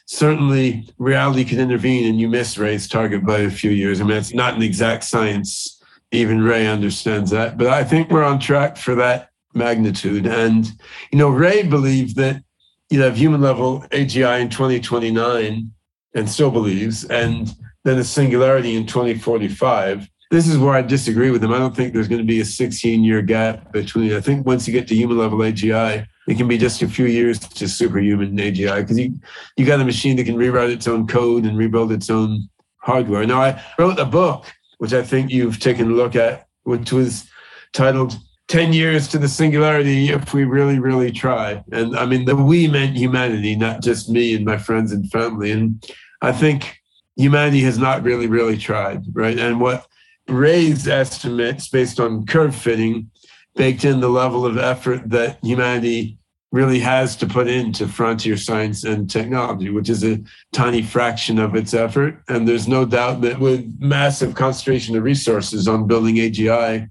certainly 0.06 0.88
reality 1.00 1.44
can 1.44 1.60
intervene 1.60 2.08
and 2.08 2.20
you 2.20 2.30
miss 2.30 2.56
Ray's 2.56 2.88
target 2.88 3.26
by 3.26 3.40
a 3.40 3.50
few 3.50 3.72
years. 3.72 4.00
I 4.00 4.04
mean, 4.04 4.18
it's 4.18 4.34
not 4.34 4.54
an 4.54 4.62
exact 4.62 5.06
science. 5.06 5.82
Even 6.12 6.44
Ray 6.44 6.68
understands 6.68 7.32
that. 7.32 7.58
But 7.58 7.68
I 7.68 7.84
think 7.84 8.12
we're 8.12 8.24
on 8.24 8.40
track 8.40 8.78
for 8.78 8.94
that 8.94 9.30
magnitude. 9.56 10.28
And, 10.28 10.72
you 11.12 11.18
know, 11.18 11.30
Ray 11.30 11.64
believed 11.64 12.16
that 12.18 12.44
you'd 12.92 13.02
have 13.02 13.18
human 13.18 13.42
level 13.42 13.82
AGI 13.90 14.40
in 14.40 14.50
2029 14.50 15.72
and 16.14 16.30
still 16.30 16.52
believes, 16.52 17.06
and 17.06 17.56
then 17.84 17.98
a 17.98 18.04
singularity 18.04 18.76
in 18.76 18.86
2045. 18.86 20.10
This 20.32 20.48
is 20.48 20.58
where 20.58 20.74
I 20.74 20.82
disagree 20.82 21.30
with 21.30 21.42
them. 21.42 21.54
I 21.54 21.60
don't 21.60 21.76
think 21.76 21.94
there's 21.94 22.08
going 22.08 22.22
to 22.22 22.28
be 22.28 22.42
a 22.42 22.46
16 22.46 23.04
year 23.04 23.22
gap 23.22 23.72
between. 23.72 24.14
I 24.14 24.22
think 24.22 24.46
once 24.46 24.68
you 24.68 24.74
get 24.74 24.88
to 24.88 24.96
human 24.96 25.18
level 25.18 25.40
AGI, 25.40 26.08
it 26.28 26.38
can 26.38 26.48
be 26.48 26.58
just 26.58 26.82
a 26.82 26.88
few 26.88 27.06
years 27.06 27.40
to 27.40 27.68
superhuman 27.68 28.38
AGI 28.38 28.82
because 28.82 28.98
you 28.98 29.14
you 29.58 29.66
got 29.66 29.82
a 29.82 29.86
machine 29.86 30.16
that 30.18 30.24
can 30.24 30.38
rewrite 30.38 30.70
its 30.70 30.88
own 30.88 31.06
code 31.06 31.44
and 31.44 31.58
rebuild 31.58 31.92
its 31.92 32.10
own 32.10 32.50
hardware. 32.78 33.26
Now 33.26 33.42
I 33.42 33.62
wrote 33.78 34.00
a 34.00 34.06
book 34.06 34.46
which 34.78 34.94
I 34.94 35.04
think 35.04 35.32
you've 35.32 35.60
taken 35.60 35.92
a 35.92 35.94
look 35.94 36.16
at, 36.16 36.48
which 36.64 36.92
was 36.92 37.30
titled 37.74 38.18
10 38.50 38.74
years 38.74 39.08
to 39.10 39.18
the 39.18 39.30
singularity 39.30 40.10
if 40.10 40.34
we 40.34 40.44
really, 40.44 40.78
really 40.80 41.12
try. 41.12 41.64
And 41.72 41.98
I 41.98 42.06
mean, 42.06 42.26
the 42.26 42.36
we 42.36 42.68
meant 42.68 42.98
humanity, 42.98 43.56
not 43.56 43.82
just 43.82 44.10
me 44.10 44.36
and 44.36 44.44
my 44.44 44.58
friends 44.58 44.92
and 44.92 45.10
family. 45.10 45.52
And 45.52 45.84
I 46.22 46.32
think 46.32 46.82
humanity 47.16 47.62
has 47.62 47.78
not 47.78 48.04
really, 48.04 48.28
really 48.28 48.58
tried, 48.58 49.04
right? 49.14 49.38
And 49.38 49.60
what 49.60 49.88
Ray's 50.28 50.88
estimates 50.88 51.68
based 51.68 52.00
on 52.00 52.26
curve 52.26 52.56
fitting 52.56 53.10
baked 53.56 53.86
in 53.86 54.00
the 54.00 54.10
level 54.10 54.46
of 54.46 54.58
effort 54.58 55.10
that 55.10 55.38
humanity 55.44 56.18
really 56.52 56.80
has 56.80 57.16
to 57.16 57.26
put 57.26 57.48
into 57.48 57.88
frontier 57.88 58.38
science 58.38 58.84
and 58.84 59.10
technology, 59.10 59.72
which 59.72 59.90
is 59.90 60.04
a 60.04 60.20
tiny 60.54 60.84
fraction 60.84 61.40
of 61.40 61.56
its 61.56 61.74
effort. 61.74 62.22
And 62.30 62.48
there's 62.48 62.68
no 62.68 62.86
doubt 62.86 63.22
that 63.22 63.40
with 63.40 63.76
massive 63.80 64.36
concentration 64.36 64.96
of 64.96 65.04
resources 65.04 65.68
on 65.68 65.88
building 65.88 66.16
AGI, 66.18 66.90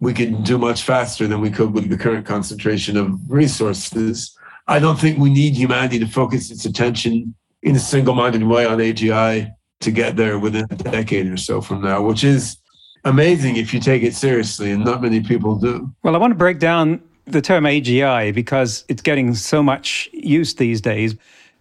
we 0.00 0.12
could 0.12 0.42
do 0.42 0.58
much 0.58 0.82
faster 0.82 1.26
than 1.26 1.40
we 1.40 1.50
could 1.50 1.72
with 1.72 1.88
the 1.88 1.96
current 1.96 2.26
concentration 2.26 2.96
of 2.96 3.18
resources. 3.28 4.36
I 4.66 4.80
don't 4.80 4.98
think 4.98 5.18
we 5.18 5.30
need 5.30 5.54
humanity 5.54 6.00
to 6.00 6.06
focus 6.06 6.50
its 6.50 6.64
attention 6.64 7.34
in 7.62 7.76
a 7.76 7.80
single 7.80 8.14
minded 8.14 8.42
way 8.42 8.66
on 8.66 8.78
AGI 8.78 9.52
to 9.80 9.90
get 9.90 10.16
there 10.16 10.38
within 10.38 10.66
a 10.70 10.76
decade 10.76 11.26
or 11.26 11.36
so 11.36 11.60
from 11.60 11.82
now, 11.82 12.02
which 12.02 12.24
is 12.24 12.56
amazing 13.04 13.56
if 13.56 13.72
you 13.72 13.80
take 13.80 14.02
it 14.02 14.14
seriously, 14.14 14.70
and 14.70 14.84
not 14.84 15.02
many 15.02 15.20
people 15.20 15.56
do. 15.56 15.92
Well, 16.02 16.14
I 16.14 16.18
want 16.18 16.32
to 16.32 16.36
break 16.36 16.58
down 16.58 17.00
the 17.26 17.42
term 17.42 17.64
AGI 17.64 18.34
because 18.34 18.84
it's 18.88 19.02
getting 19.02 19.34
so 19.34 19.62
much 19.62 20.08
use 20.12 20.54
these 20.54 20.80
days. 20.80 21.14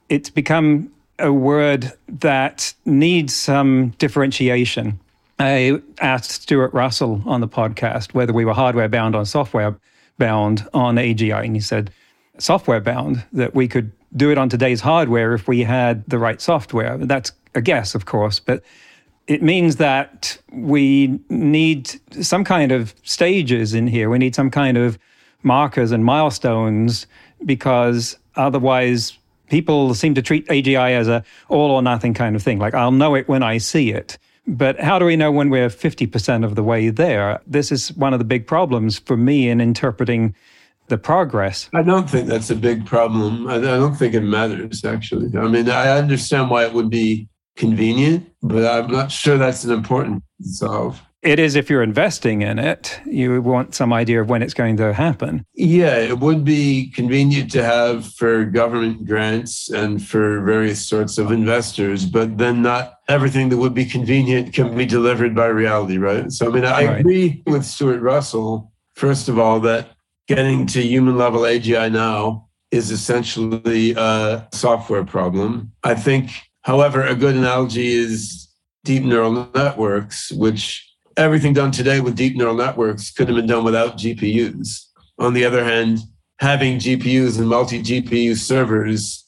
It's 0.09 0.29
become 0.29 0.91
a 1.19 1.31
word 1.31 1.91
that 2.07 2.73
needs 2.85 3.33
some 3.33 3.89
differentiation. 3.97 4.99
I 5.39 5.81
asked 5.99 6.43
Stuart 6.43 6.73
Russell 6.73 7.21
on 7.25 7.41
the 7.41 7.47
podcast 7.47 8.13
whether 8.13 8.33
we 8.33 8.45
were 8.45 8.53
hardware 8.53 8.87
bound 8.87 9.15
or 9.15 9.25
software 9.25 9.77
bound 10.17 10.67
on 10.73 10.95
AGI, 10.95 11.43
and 11.45 11.55
he 11.55 11.61
said 11.61 11.91
software 12.37 12.79
bound, 12.79 13.23
that 13.33 13.55
we 13.55 13.67
could 13.67 13.91
do 14.15 14.31
it 14.31 14.37
on 14.37 14.49
today's 14.49 14.81
hardware 14.81 15.33
if 15.33 15.47
we 15.47 15.63
had 15.63 16.05
the 16.09 16.17
right 16.17 16.41
software. 16.41 16.97
That's 16.97 17.31
a 17.55 17.61
guess, 17.61 17.95
of 17.95 18.05
course, 18.05 18.39
but 18.39 18.63
it 19.27 19.41
means 19.41 19.77
that 19.77 20.37
we 20.51 21.19
need 21.29 21.99
some 22.23 22.43
kind 22.43 22.71
of 22.71 22.93
stages 23.03 23.73
in 23.73 23.87
here. 23.87 24.09
We 24.09 24.19
need 24.19 24.35
some 24.35 24.51
kind 24.51 24.77
of 24.77 24.99
markers 25.41 25.91
and 25.91 26.05
milestones 26.05 27.07
because 27.45 28.17
otherwise 28.35 29.17
people 29.49 29.93
seem 29.93 30.13
to 30.15 30.21
treat 30.21 30.47
AGI 30.47 30.91
as 30.91 31.07
a 31.07 31.23
all 31.49 31.71
or 31.71 31.81
nothing 31.81 32.13
kind 32.13 32.35
of 32.35 32.43
thing. 32.43 32.59
Like 32.59 32.73
I'll 32.73 32.91
know 32.91 33.15
it 33.15 33.27
when 33.27 33.41
I 33.41 33.57
see 33.57 33.91
it. 33.91 34.17
But 34.47 34.79
how 34.79 34.99
do 34.99 35.05
we 35.05 35.15
know 35.15 35.31
when 35.31 35.49
we're 35.49 35.69
50% 35.69 36.45
of 36.45 36.53
the 36.53 36.63
way 36.63 36.89
there? 36.89 37.41
This 37.47 37.71
is 37.71 37.91
one 37.93 38.13
of 38.13 38.19
the 38.19 38.25
big 38.25 38.45
problems 38.45 38.99
for 38.99 39.17
me 39.17 39.49
in 39.49 39.59
interpreting 39.59 40.35
the 40.87 40.99
progress. 40.99 41.67
I 41.73 41.81
don't 41.81 42.07
think 42.07 42.27
that's 42.27 42.51
a 42.51 42.55
big 42.55 42.85
problem. 42.85 43.47
I 43.47 43.57
don't 43.57 43.95
think 43.95 44.13
it 44.13 44.21
matters, 44.21 44.85
actually. 44.85 45.35
I 45.35 45.47
mean, 45.47 45.67
I 45.67 45.97
understand 45.97 46.51
why 46.51 46.63
it 46.63 46.73
would 46.73 46.91
be 46.91 47.27
convenient, 47.55 48.29
but 48.41 48.65
I'm 48.65 48.91
not 48.91 49.11
sure 49.11 49.37
that's 49.37 49.63
an 49.63 49.71
important 49.71 50.23
solve. 50.41 51.01
It 51.21 51.39
is 51.39 51.55
if 51.55 51.71
you're 51.71 51.81
investing 51.81 52.43
in 52.43 52.59
it. 52.59 52.99
You 53.07 53.41
want 53.41 53.73
some 53.73 53.91
idea 53.91 54.21
of 54.21 54.29
when 54.29 54.43
it's 54.43 54.53
going 54.53 54.77
to 54.77 54.93
happen. 54.93 55.43
Yeah, 55.55 55.97
it 55.97 56.19
would 56.19 56.45
be 56.45 56.91
convenient 56.91 57.49
to 57.53 57.63
have 57.63 58.05
for 58.13 58.45
government 58.45 59.07
grants 59.07 59.71
and 59.71 60.05
for 60.05 60.41
various 60.41 60.87
sorts 60.87 61.17
of 61.17 61.31
investors, 61.31 62.05
but 62.05 62.37
then 62.37 62.61
not 62.61 62.99
everything 63.07 63.49
that 63.49 63.57
would 63.57 63.73
be 63.73 63.85
convenient 63.85 64.53
can 64.53 64.77
be 64.77 64.85
delivered 64.85 65.33
by 65.33 65.47
reality, 65.47 65.97
right? 65.97 66.31
So, 66.31 66.47
I 66.47 66.53
mean, 66.53 66.63
I 66.63 66.85
right. 66.85 66.99
agree 66.99 67.41
with 67.47 67.65
Stuart 67.65 68.01
Russell, 68.01 68.71
first 68.93 69.27
of 69.27 69.39
all, 69.39 69.59
that 69.61 69.89
getting 70.27 70.67
to 70.67 70.81
human 70.81 71.17
level 71.17 71.41
AGI 71.41 71.91
now 71.91 72.49
is 72.69 72.91
essentially 72.91 73.95
a 73.97 74.47
software 74.51 75.03
problem. 75.03 75.71
I 75.83 75.95
think, 75.95 76.29
however, 76.65 77.03
a 77.03 77.15
good 77.15 77.35
analogy 77.35 77.93
is 77.93 78.49
deep 78.83 79.03
neural 79.03 79.49
networks, 79.53 80.31
which 80.31 80.87
everything 81.17 81.53
done 81.53 81.71
today 81.71 81.99
with 81.99 82.15
deep 82.15 82.35
neural 82.35 82.55
networks 82.55 83.11
could 83.11 83.27
have 83.27 83.37
been 83.37 83.47
done 83.47 83.63
without 83.63 83.97
GPUs. 83.97 84.85
On 85.17 85.33
the 85.33 85.45
other 85.45 85.63
hand, 85.63 85.99
having 86.39 86.77
GPUs 86.77 87.39
and 87.39 87.47
multi 87.47 87.81
GPU 87.81 88.35
servers 88.35 89.25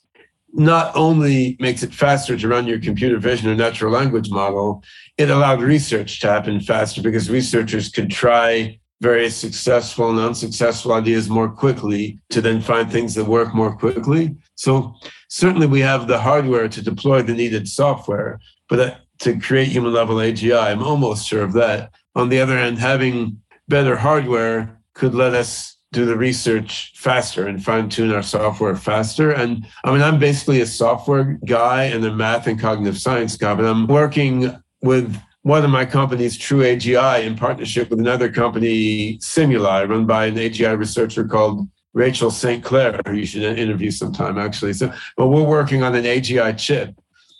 not 0.53 0.95
only 0.95 1.55
makes 1.59 1.83
it 1.83 1.93
faster 1.93 2.37
to 2.37 2.47
run 2.47 2.67
your 2.67 2.79
computer 2.79 3.17
vision 3.19 3.49
or 3.49 3.55
natural 3.55 3.91
language 3.91 4.29
model, 4.29 4.83
it 5.17 5.29
allowed 5.29 5.61
research 5.61 6.19
to 6.21 6.27
happen 6.27 6.59
faster 6.59 7.01
because 7.01 7.29
researchers 7.29 7.89
could 7.89 8.09
try 8.09 8.79
very 9.01 9.29
successful 9.29 10.09
and 10.09 10.19
unsuccessful 10.19 10.93
ideas 10.93 11.29
more 11.29 11.49
quickly 11.49 12.19
to 12.29 12.41
then 12.41 12.61
find 12.61 12.91
things 12.91 13.13
that 13.15 13.25
work 13.25 13.53
more 13.53 13.75
quickly. 13.75 14.35
So 14.55 14.95
certainly 15.29 15.67
we 15.67 15.81
have 15.81 16.07
the 16.07 16.19
hardware 16.19 16.67
to 16.67 16.81
deploy 16.81 17.21
the 17.21 17.33
needed 17.33 17.67
software, 17.67 18.39
but 18.69 19.01
to 19.19 19.39
create 19.39 19.67
human 19.67 19.93
level 19.93 20.17
AGI. 20.17 20.71
I'm 20.71 20.83
almost 20.83 21.27
sure 21.27 21.43
of 21.43 21.53
that. 21.53 21.91
On 22.15 22.29
the 22.29 22.39
other 22.39 22.57
hand, 22.57 22.79
having 22.79 23.39
better 23.67 23.95
hardware 23.95 24.79
could 24.93 25.13
let 25.13 25.35
us 25.35 25.77
do 25.91 26.05
the 26.05 26.17
research 26.17 26.93
faster 26.95 27.47
and 27.47 27.63
fine 27.63 27.89
tune 27.89 28.11
our 28.11 28.23
software 28.23 28.75
faster. 28.75 29.31
And 29.31 29.65
I 29.83 29.91
mean, 29.91 30.01
I'm 30.01 30.19
basically 30.19 30.61
a 30.61 30.65
software 30.65 31.39
guy 31.45 31.83
and 31.85 32.03
a 32.03 32.13
math 32.13 32.47
and 32.47 32.59
cognitive 32.59 32.99
science 32.99 33.37
guy, 33.37 33.55
but 33.55 33.65
I'm 33.65 33.87
working 33.87 34.55
with 34.81 35.15
one 35.43 35.63
of 35.63 35.69
my 35.69 35.85
companies, 35.85 36.37
True 36.37 36.61
AGI, 36.61 37.23
in 37.23 37.35
partnership 37.35 37.89
with 37.89 37.99
another 37.99 38.29
company, 38.31 39.17
Simuli, 39.19 39.87
run 39.87 40.05
by 40.05 40.25
an 40.25 40.35
AGI 40.35 40.77
researcher 40.77 41.25
called 41.25 41.67
Rachel 41.93 42.31
St. 42.31 42.63
Clair, 42.63 42.99
who 43.05 43.13
you 43.13 43.25
should 43.25 43.43
interview 43.43 43.91
sometime, 43.91 44.37
actually. 44.37 44.73
So, 44.73 44.93
but 45.15 45.27
we're 45.27 45.43
working 45.43 45.83
on 45.83 45.95
an 45.95 46.03
AGI 46.03 46.57
chip, 46.57 46.95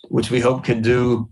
which 0.09 0.31
we 0.31 0.39
hope 0.39 0.63
can 0.63 0.81
do 0.81 1.29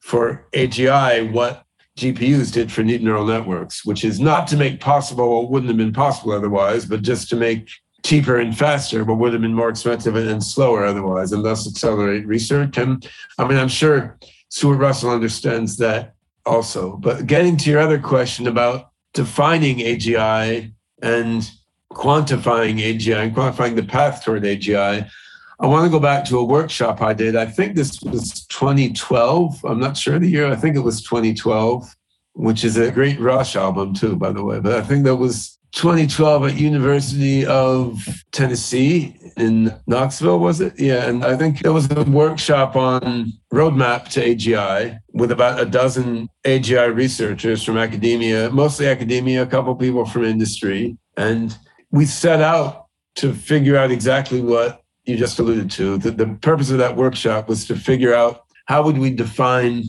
for 0.00 0.46
AGI 0.54 1.32
what 1.32 1.64
GPUs 1.96 2.52
did 2.52 2.72
for 2.72 2.82
deep 2.82 3.02
neural 3.02 3.24
networks, 3.24 3.84
which 3.84 4.04
is 4.04 4.18
not 4.18 4.46
to 4.48 4.56
make 4.56 4.80
possible 4.80 5.42
what 5.42 5.50
wouldn't 5.50 5.70
have 5.70 5.76
been 5.76 5.92
possible 5.92 6.32
otherwise, 6.32 6.84
but 6.84 7.02
just 7.02 7.28
to 7.30 7.36
make 7.36 7.70
cheaper 8.04 8.38
and 8.38 8.56
faster, 8.56 9.04
but 9.04 9.14
would 9.14 9.32
have 9.32 9.42
been 9.42 9.54
more 9.54 9.70
expensive 9.70 10.16
and 10.16 10.42
slower 10.42 10.84
otherwise, 10.84 11.32
and 11.32 11.44
thus 11.44 11.66
accelerate 11.66 12.26
research. 12.26 12.76
And 12.76 13.08
I 13.38 13.46
mean, 13.46 13.58
I'm 13.58 13.68
sure 13.68 14.18
Stuart 14.54 14.76
Russell 14.76 15.10
understands 15.10 15.78
that 15.78 16.14
also. 16.46 16.96
But 16.98 17.26
getting 17.26 17.56
to 17.56 17.70
your 17.70 17.80
other 17.80 17.98
question 17.98 18.46
about 18.46 18.90
defining 19.12 19.78
AGI 19.78 20.72
and 21.02 21.50
quantifying 21.92 22.78
AGI 22.78 23.16
and 23.16 23.34
quantifying 23.34 23.74
the 23.74 23.82
path 23.82 24.24
toward 24.24 24.44
AGI, 24.44 25.10
I 25.58 25.66
want 25.66 25.86
to 25.86 25.90
go 25.90 25.98
back 25.98 26.24
to 26.26 26.38
a 26.38 26.44
workshop 26.44 27.02
I 27.02 27.14
did. 27.14 27.34
I 27.34 27.46
think 27.46 27.74
this 27.74 28.00
was 28.02 28.46
2012. 28.46 29.64
I'm 29.64 29.80
not 29.80 29.96
sure 29.96 30.20
the 30.20 30.30
year. 30.30 30.46
I 30.46 30.54
think 30.54 30.76
it 30.76 30.82
was 30.82 31.02
2012, 31.02 31.92
which 32.34 32.62
is 32.62 32.76
a 32.76 32.92
great 32.92 33.18
Rush 33.18 33.56
album 33.56 33.92
too, 33.92 34.14
by 34.14 34.30
the 34.30 34.44
way. 34.44 34.60
But 34.60 34.74
I 34.74 34.82
think 34.82 35.02
that 35.02 35.16
was 35.16 35.58
2012 35.74 36.46
at 36.46 36.56
University 36.56 37.44
of 37.46 38.00
Tennessee 38.30 39.16
in 39.36 39.74
Knoxville, 39.88 40.38
was 40.38 40.60
it? 40.60 40.78
Yeah, 40.78 41.08
and 41.08 41.24
I 41.24 41.36
think 41.36 41.60
there 41.60 41.72
was 41.72 41.90
a 41.90 42.04
workshop 42.04 42.76
on 42.76 43.32
roadmap 43.52 44.08
to 44.10 44.24
AGI, 44.24 44.98
with 45.12 45.32
about 45.32 45.60
a 45.60 45.64
dozen 45.64 46.28
AGI 46.44 46.94
researchers 46.94 47.64
from 47.64 47.76
academia, 47.76 48.50
mostly 48.50 48.86
academia, 48.86 49.42
a 49.42 49.46
couple 49.46 49.74
people 49.74 50.06
from 50.06 50.24
industry. 50.24 50.96
And 51.16 51.56
we 51.90 52.06
set 52.06 52.40
out 52.40 52.86
to 53.16 53.34
figure 53.34 53.76
out 53.76 53.90
exactly 53.90 54.40
what 54.40 54.80
you 55.04 55.16
just 55.16 55.40
alluded 55.40 55.72
to. 55.72 55.98
The, 55.98 56.12
the 56.12 56.26
purpose 56.40 56.70
of 56.70 56.78
that 56.78 56.96
workshop 56.96 57.48
was 57.48 57.66
to 57.66 57.76
figure 57.76 58.14
out 58.14 58.44
how 58.66 58.84
would 58.84 58.98
we 58.98 59.10
define 59.10 59.84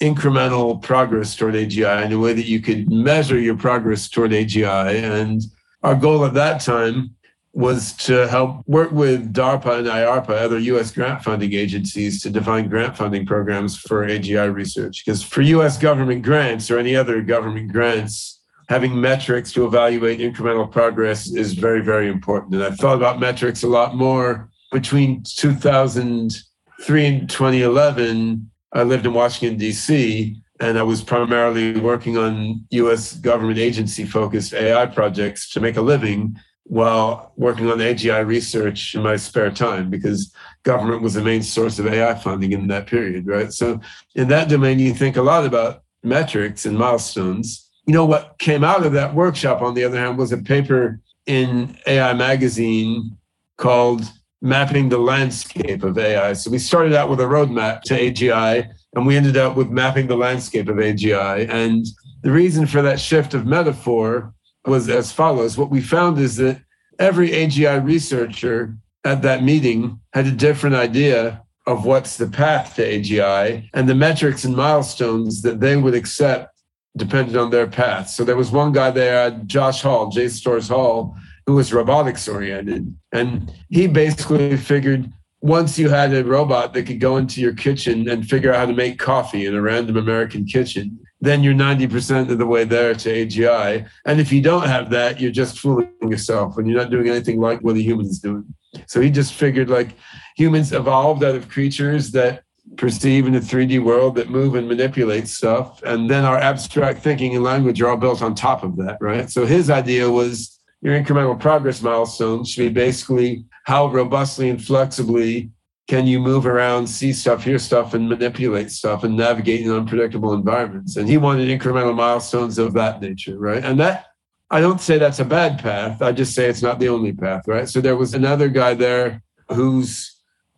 incremental 0.00 0.80
progress 0.82 1.34
toward 1.34 1.54
AGI 1.54 2.04
in 2.04 2.12
a 2.12 2.18
way 2.18 2.32
that 2.32 2.46
you 2.46 2.60
could 2.60 2.90
measure 2.90 3.38
your 3.38 3.56
progress 3.56 4.08
toward 4.08 4.30
AGI. 4.30 5.02
And 5.02 5.42
our 5.82 5.94
goal 5.94 6.24
at 6.24 6.34
that 6.34 6.60
time 6.60 7.16
was 7.52 7.94
to 7.94 8.28
help 8.28 8.62
work 8.66 8.92
with 8.92 9.32
DARPA 9.32 9.78
and 9.78 9.86
IARPA, 9.86 10.28
other 10.28 10.58
US 10.58 10.90
grant 10.90 11.22
funding 11.22 11.54
agencies, 11.54 12.20
to 12.22 12.28
define 12.28 12.68
grant 12.68 12.94
funding 12.94 13.24
programs 13.24 13.78
for 13.78 14.06
AGI 14.06 14.52
research. 14.52 15.02
Because 15.04 15.22
for 15.22 15.40
US 15.40 15.78
government 15.78 16.22
grants 16.22 16.70
or 16.70 16.78
any 16.78 16.94
other 16.94 17.22
government 17.22 17.72
grants, 17.72 18.42
having 18.68 19.00
metrics 19.00 19.52
to 19.52 19.64
evaluate 19.64 20.18
incremental 20.18 20.70
progress 20.70 21.30
is 21.30 21.54
very, 21.54 21.80
very 21.80 22.08
important. 22.08 22.54
And 22.54 22.62
I 22.62 22.72
thought 22.72 22.96
about 22.96 23.20
metrics 23.20 23.62
a 23.62 23.68
lot 23.68 23.96
more 23.96 24.50
between 24.70 25.22
2003 25.22 27.06
and 27.06 27.30
2011. 27.30 28.50
I 28.76 28.82
lived 28.82 29.06
in 29.06 29.14
Washington, 29.14 29.58
D.C., 29.58 30.36
and 30.60 30.78
I 30.78 30.82
was 30.82 31.02
primarily 31.02 31.80
working 31.80 32.18
on 32.18 32.66
US 32.70 33.14
government 33.14 33.58
agency 33.58 34.04
focused 34.04 34.52
AI 34.52 34.84
projects 34.86 35.50
to 35.52 35.60
make 35.60 35.76
a 35.76 35.82
living 35.82 36.36
while 36.64 37.32
working 37.36 37.70
on 37.70 37.78
AGI 37.78 38.26
research 38.26 38.94
in 38.94 39.02
my 39.02 39.16
spare 39.16 39.50
time 39.50 39.88
because 39.88 40.32
government 40.62 41.00
was 41.00 41.14
the 41.14 41.22
main 41.22 41.42
source 41.42 41.78
of 41.78 41.86
AI 41.86 42.14
funding 42.14 42.52
in 42.52 42.66
that 42.68 42.86
period, 42.86 43.26
right? 43.26 43.52
So 43.52 43.80
in 44.14 44.28
that 44.28 44.48
domain, 44.48 44.78
you 44.78 44.92
think 44.92 45.16
a 45.16 45.22
lot 45.22 45.46
about 45.46 45.82
metrics 46.02 46.66
and 46.66 46.76
milestones. 46.76 47.70
You 47.86 47.94
know, 47.94 48.04
what 48.04 48.36
came 48.38 48.64
out 48.64 48.84
of 48.84 48.92
that 48.92 49.14
workshop, 49.14 49.62
on 49.62 49.74
the 49.74 49.84
other 49.84 49.98
hand, 49.98 50.18
was 50.18 50.32
a 50.32 50.38
paper 50.38 51.00
in 51.26 51.78
AI 51.86 52.12
magazine 52.12 53.16
called 53.56 54.02
Mapping 54.46 54.88
the 54.88 54.98
Landscape 54.98 55.82
of 55.82 55.98
AI. 55.98 56.32
So 56.34 56.52
we 56.52 56.58
started 56.58 56.94
out 56.94 57.10
with 57.10 57.20
a 57.20 57.24
roadmap 57.24 57.82
to 57.82 57.94
AGI, 57.94 58.72
and 58.94 59.04
we 59.04 59.16
ended 59.16 59.36
up 59.36 59.56
with 59.56 59.70
mapping 59.70 60.06
the 60.06 60.16
landscape 60.16 60.68
of 60.68 60.76
AGI. 60.76 61.48
And 61.50 61.84
the 62.22 62.30
reason 62.30 62.64
for 62.66 62.80
that 62.82 63.00
shift 63.00 63.34
of 63.34 63.44
metaphor 63.44 64.32
was 64.64 64.88
as 64.88 65.10
follows. 65.10 65.58
What 65.58 65.70
we 65.70 65.80
found 65.80 66.18
is 66.18 66.36
that 66.36 66.60
every 67.00 67.30
AGI 67.30 67.84
researcher 67.84 68.76
at 69.04 69.22
that 69.22 69.42
meeting 69.42 70.00
had 70.12 70.26
a 70.26 70.32
different 70.32 70.76
idea 70.76 71.42
of 71.66 71.84
what's 71.84 72.16
the 72.16 72.28
path 72.28 72.76
to 72.76 72.82
AGI 72.82 73.68
and 73.74 73.88
the 73.88 73.94
metrics 73.96 74.44
and 74.44 74.54
milestones 74.54 75.42
that 75.42 75.58
they 75.58 75.76
would 75.76 75.94
accept 75.94 76.52
depended 76.96 77.36
on 77.36 77.50
their 77.50 77.66
path. 77.66 78.08
So 78.08 78.24
there 78.24 78.36
was 78.36 78.50
one 78.52 78.72
guy 78.72 78.90
there, 78.90 79.30
Josh 79.44 79.82
Hall, 79.82 80.08
J. 80.08 80.28
Storrs 80.28 80.68
Hall, 80.68 81.16
who 81.46 81.54
was 81.54 81.72
robotics 81.72 82.28
oriented. 82.28 82.94
And 83.12 83.52
he 83.70 83.86
basically 83.86 84.56
figured 84.56 85.10
once 85.40 85.78
you 85.78 85.88
had 85.88 86.12
a 86.12 86.24
robot 86.24 86.74
that 86.74 86.84
could 86.84 86.98
go 86.98 87.16
into 87.18 87.40
your 87.40 87.54
kitchen 87.54 88.08
and 88.08 88.28
figure 88.28 88.52
out 88.52 88.58
how 88.58 88.66
to 88.66 88.72
make 88.72 88.98
coffee 88.98 89.46
in 89.46 89.54
a 89.54 89.62
random 89.62 89.96
American 89.96 90.44
kitchen, 90.44 90.98
then 91.20 91.42
you're 91.42 91.54
90% 91.54 92.30
of 92.30 92.38
the 92.38 92.46
way 92.46 92.64
there 92.64 92.94
to 92.94 93.26
AGI. 93.26 93.88
And 94.04 94.20
if 94.20 94.32
you 94.32 94.42
don't 94.42 94.66
have 94.66 94.90
that, 94.90 95.20
you're 95.20 95.30
just 95.30 95.58
fooling 95.58 95.90
yourself 96.02 96.58
and 96.58 96.68
you're 96.68 96.78
not 96.78 96.90
doing 96.90 97.08
anything 97.08 97.40
like 97.40 97.60
what 97.60 97.76
a 97.76 97.82
human 97.82 98.06
is 98.06 98.18
doing. 98.18 98.44
So 98.86 99.00
he 99.00 99.10
just 99.10 99.34
figured 99.34 99.70
like 99.70 99.90
humans 100.36 100.72
evolved 100.72 101.22
out 101.22 101.36
of 101.36 101.48
creatures 101.48 102.10
that 102.10 102.42
perceive 102.76 103.26
in 103.26 103.34
a 103.36 103.40
3D 103.40 103.82
world 103.82 104.16
that 104.16 104.28
move 104.28 104.56
and 104.56 104.68
manipulate 104.68 105.28
stuff. 105.28 105.82
And 105.84 106.10
then 106.10 106.24
our 106.24 106.36
abstract 106.36 107.02
thinking 107.02 107.34
and 107.34 107.44
language 107.44 107.80
are 107.80 107.88
all 107.88 107.96
built 107.96 108.20
on 108.20 108.34
top 108.34 108.64
of 108.64 108.76
that, 108.76 108.98
right? 109.00 109.30
So 109.30 109.46
his 109.46 109.70
idea 109.70 110.10
was 110.10 110.55
your 110.82 110.98
incremental 111.00 111.38
progress 111.38 111.82
milestones 111.82 112.50
should 112.50 112.62
be 112.62 112.68
basically 112.68 113.44
how 113.64 113.88
robustly 113.88 114.50
and 114.50 114.62
flexibly 114.62 115.50
can 115.88 116.06
you 116.06 116.18
move 116.18 116.46
around, 116.46 116.86
see 116.86 117.12
stuff, 117.12 117.44
hear 117.44 117.58
stuff, 117.58 117.94
and 117.94 118.08
manipulate 118.08 118.70
stuff 118.70 119.04
and 119.04 119.16
navigate 119.16 119.60
in 119.60 119.70
unpredictable 119.70 120.32
environments? 120.32 120.96
And 120.96 121.08
he 121.08 121.16
wanted 121.16 121.48
incremental 121.48 121.94
milestones 121.94 122.58
of 122.58 122.72
that 122.74 123.00
nature, 123.00 123.38
right? 123.38 123.64
And 123.64 123.78
that, 123.78 124.06
I 124.50 124.60
don't 124.60 124.80
say 124.80 124.98
that's 124.98 125.20
a 125.20 125.24
bad 125.24 125.60
path. 125.60 126.02
I 126.02 126.12
just 126.12 126.34
say 126.34 126.46
it's 126.46 126.62
not 126.62 126.80
the 126.80 126.88
only 126.88 127.12
path, 127.12 127.46
right? 127.46 127.68
So 127.68 127.80
there 127.80 127.96
was 127.96 128.14
another 128.14 128.48
guy 128.48 128.74
there 128.74 129.22
whose 129.48 130.16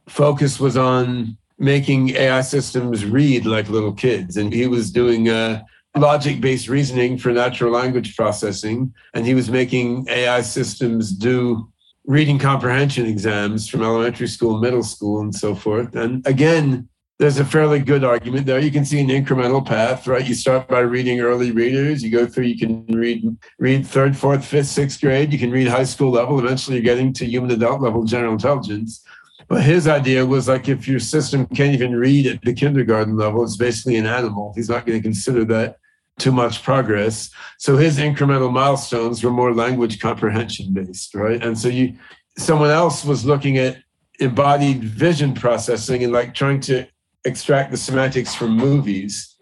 focus 0.08 0.58
was 0.58 0.76
on 0.76 1.36
making 1.58 2.10
AI 2.10 2.40
systems 2.40 3.04
read 3.04 3.44
like 3.44 3.68
little 3.68 3.92
kids. 3.92 4.36
And 4.36 4.52
he 4.52 4.66
was 4.66 4.90
doing 4.90 5.28
uh, 5.28 5.62
logic 5.96 6.40
based 6.40 6.68
reasoning 6.68 7.18
for 7.18 7.32
natural 7.32 7.72
language 7.72 8.16
processing. 8.16 8.92
And 9.14 9.26
he 9.26 9.34
was 9.34 9.50
making 9.50 10.06
AI 10.08 10.42
systems 10.42 11.12
do 11.12 11.70
reading 12.06 12.38
comprehension 12.38 13.06
exams 13.06 13.68
from 13.68 13.82
elementary 13.82 14.28
school, 14.28 14.58
middle 14.58 14.82
school, 14.82 15.20
and 15.20 15.34
so 15.34 15.54
forth. 15.54 15.94
And 15.94 16.26
again, 16.26 16.88
there's 17.18 17.38
a 17.38 17.44
fairly 17.44 17.80
good 17.80 18.04
argument 18.04 18.46
there. 18.46 18.60
You 18.60 18.70
can 18.70 18.84
see 18.84 19.00
an 19.00 19.08
incremental 19.08 19.64
path, 19.64 20.06
right? 20.06 20.24
You 20.24 20.34
start 20.34 20.68
by 20.68 20.80
reading 20.80 21.20
early 21.20 21.50
readers. 21.50 22.02
You 22.02 22.10
go 22.10 22.26
through, 22.26 22.44
you 22.44 22.56
can 22.56 22.86
read 22.86 23.36
read 23.58 23.86
third, 23.86 24.16
fourth, 24.16 24.44
fifth, 24.44 24.68
sixth 24.68 25.00
grade. 25.00 25.32
You 25.32 25.38
can 25.38 25.50
read 25.50 25.66
high 25.66 25.84
school 25.84 26.12
level. 26.12 26.38
Eventually, 26.38 26.76
you're 26.76 26.84
getting 26.84 27.12
to 27.14 27.26
human 27.26 27.50
adult 27.50 27.80
level 27.80 28.04
general 28.04 28.32
intelligence. 28.32 29.04
But 29.48 29.62
his 29.62 29.88
idea 29.88 30.26
was 30.26 30.46
like 30.46 30.68
if 30.68 30.86
your 30.86 31.00
system 31.00 31.46
can't 31.46 31.74
even 31.74 31.96
read 31.96 32.26
at 32.26 32.42
the 32.42 32.52
kindergarten 32.52 33.16
level, 33.16 33.42
it's 33.42 33.56
basically 33.56 33.96
an 33.96 34.06
animal. 34.06 34.52
He's 34.54 34.68
not 34.68 34.84
going 34.84 34.98
to 34.98 35.02
consider 35.02 35.44
that 35.46 35.78
too 36.18 36.32
much 36.32 36.62
progress. 36.62 37.30
So 37.58 37.76
his 37.76 37.98
incremental 37.98 38.52
milestones 38.52 39.24
were 39.24 39.30
more 39.30 39.54
language 39.54 40.00
comprehension 40.00 40.74
based, 40.74 41.14
right? 41.14 41.42
And 41.42 41.58
so 41.58 41.68
you 41.68 41.96
someone 42.36 42.70
else 42.70 43.04
was 43.04 43.24
looking 43.24 43.58
at 43.58 43.78
embodied 44.20 44.84
vision 44.84 45.34
processing 45.34 46.04
and 46.04 46.12
like 46.12 46.34
trying 46.34 46.60
to 46.60 46.86
extract 47.24 47.70
the 47.70 47.76
semantics 47.76 48.34
from 48.34 48.56
movies 48.56 49.36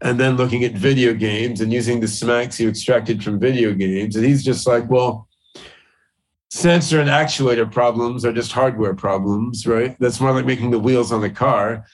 and 0.00 0.18
then 0.18 0.36
looking 0.36 0.64
at 0.64 0.72
video 0.72 1.14
games 1.14 1.60
and 1.60 1.72
using 1.72 2.00
the 2.00 2.08
semantics 2.08 2.58
you 2.58 2.68
extracted 2.68 3.22
from 3.22 3.38
video 3.38 3.72
games. 3.72 4.16
And 4.16 4.24
he's 4.24 4.44
just 4.44 4.66
like, 4.66 4.88
well, 4.90 5.28
sensor 6.52 7.00
and 7.00 7.08
actuator 7.08 7.70
problems 7.70 8.26
are 8.26 8.32
just 8.32 8.52
hardware 8.52 8.92
problems, 8.92 9.66
right? 9.66 9.96
That's 9.98 10.20
more 10.20 10.32
like 10.32 10.44
making 10.44 10.70
the 10.70 10.78
wheels 10.78 11.10
on 11.10 11.24
a 11.24 11.30
car. 11.30 11.86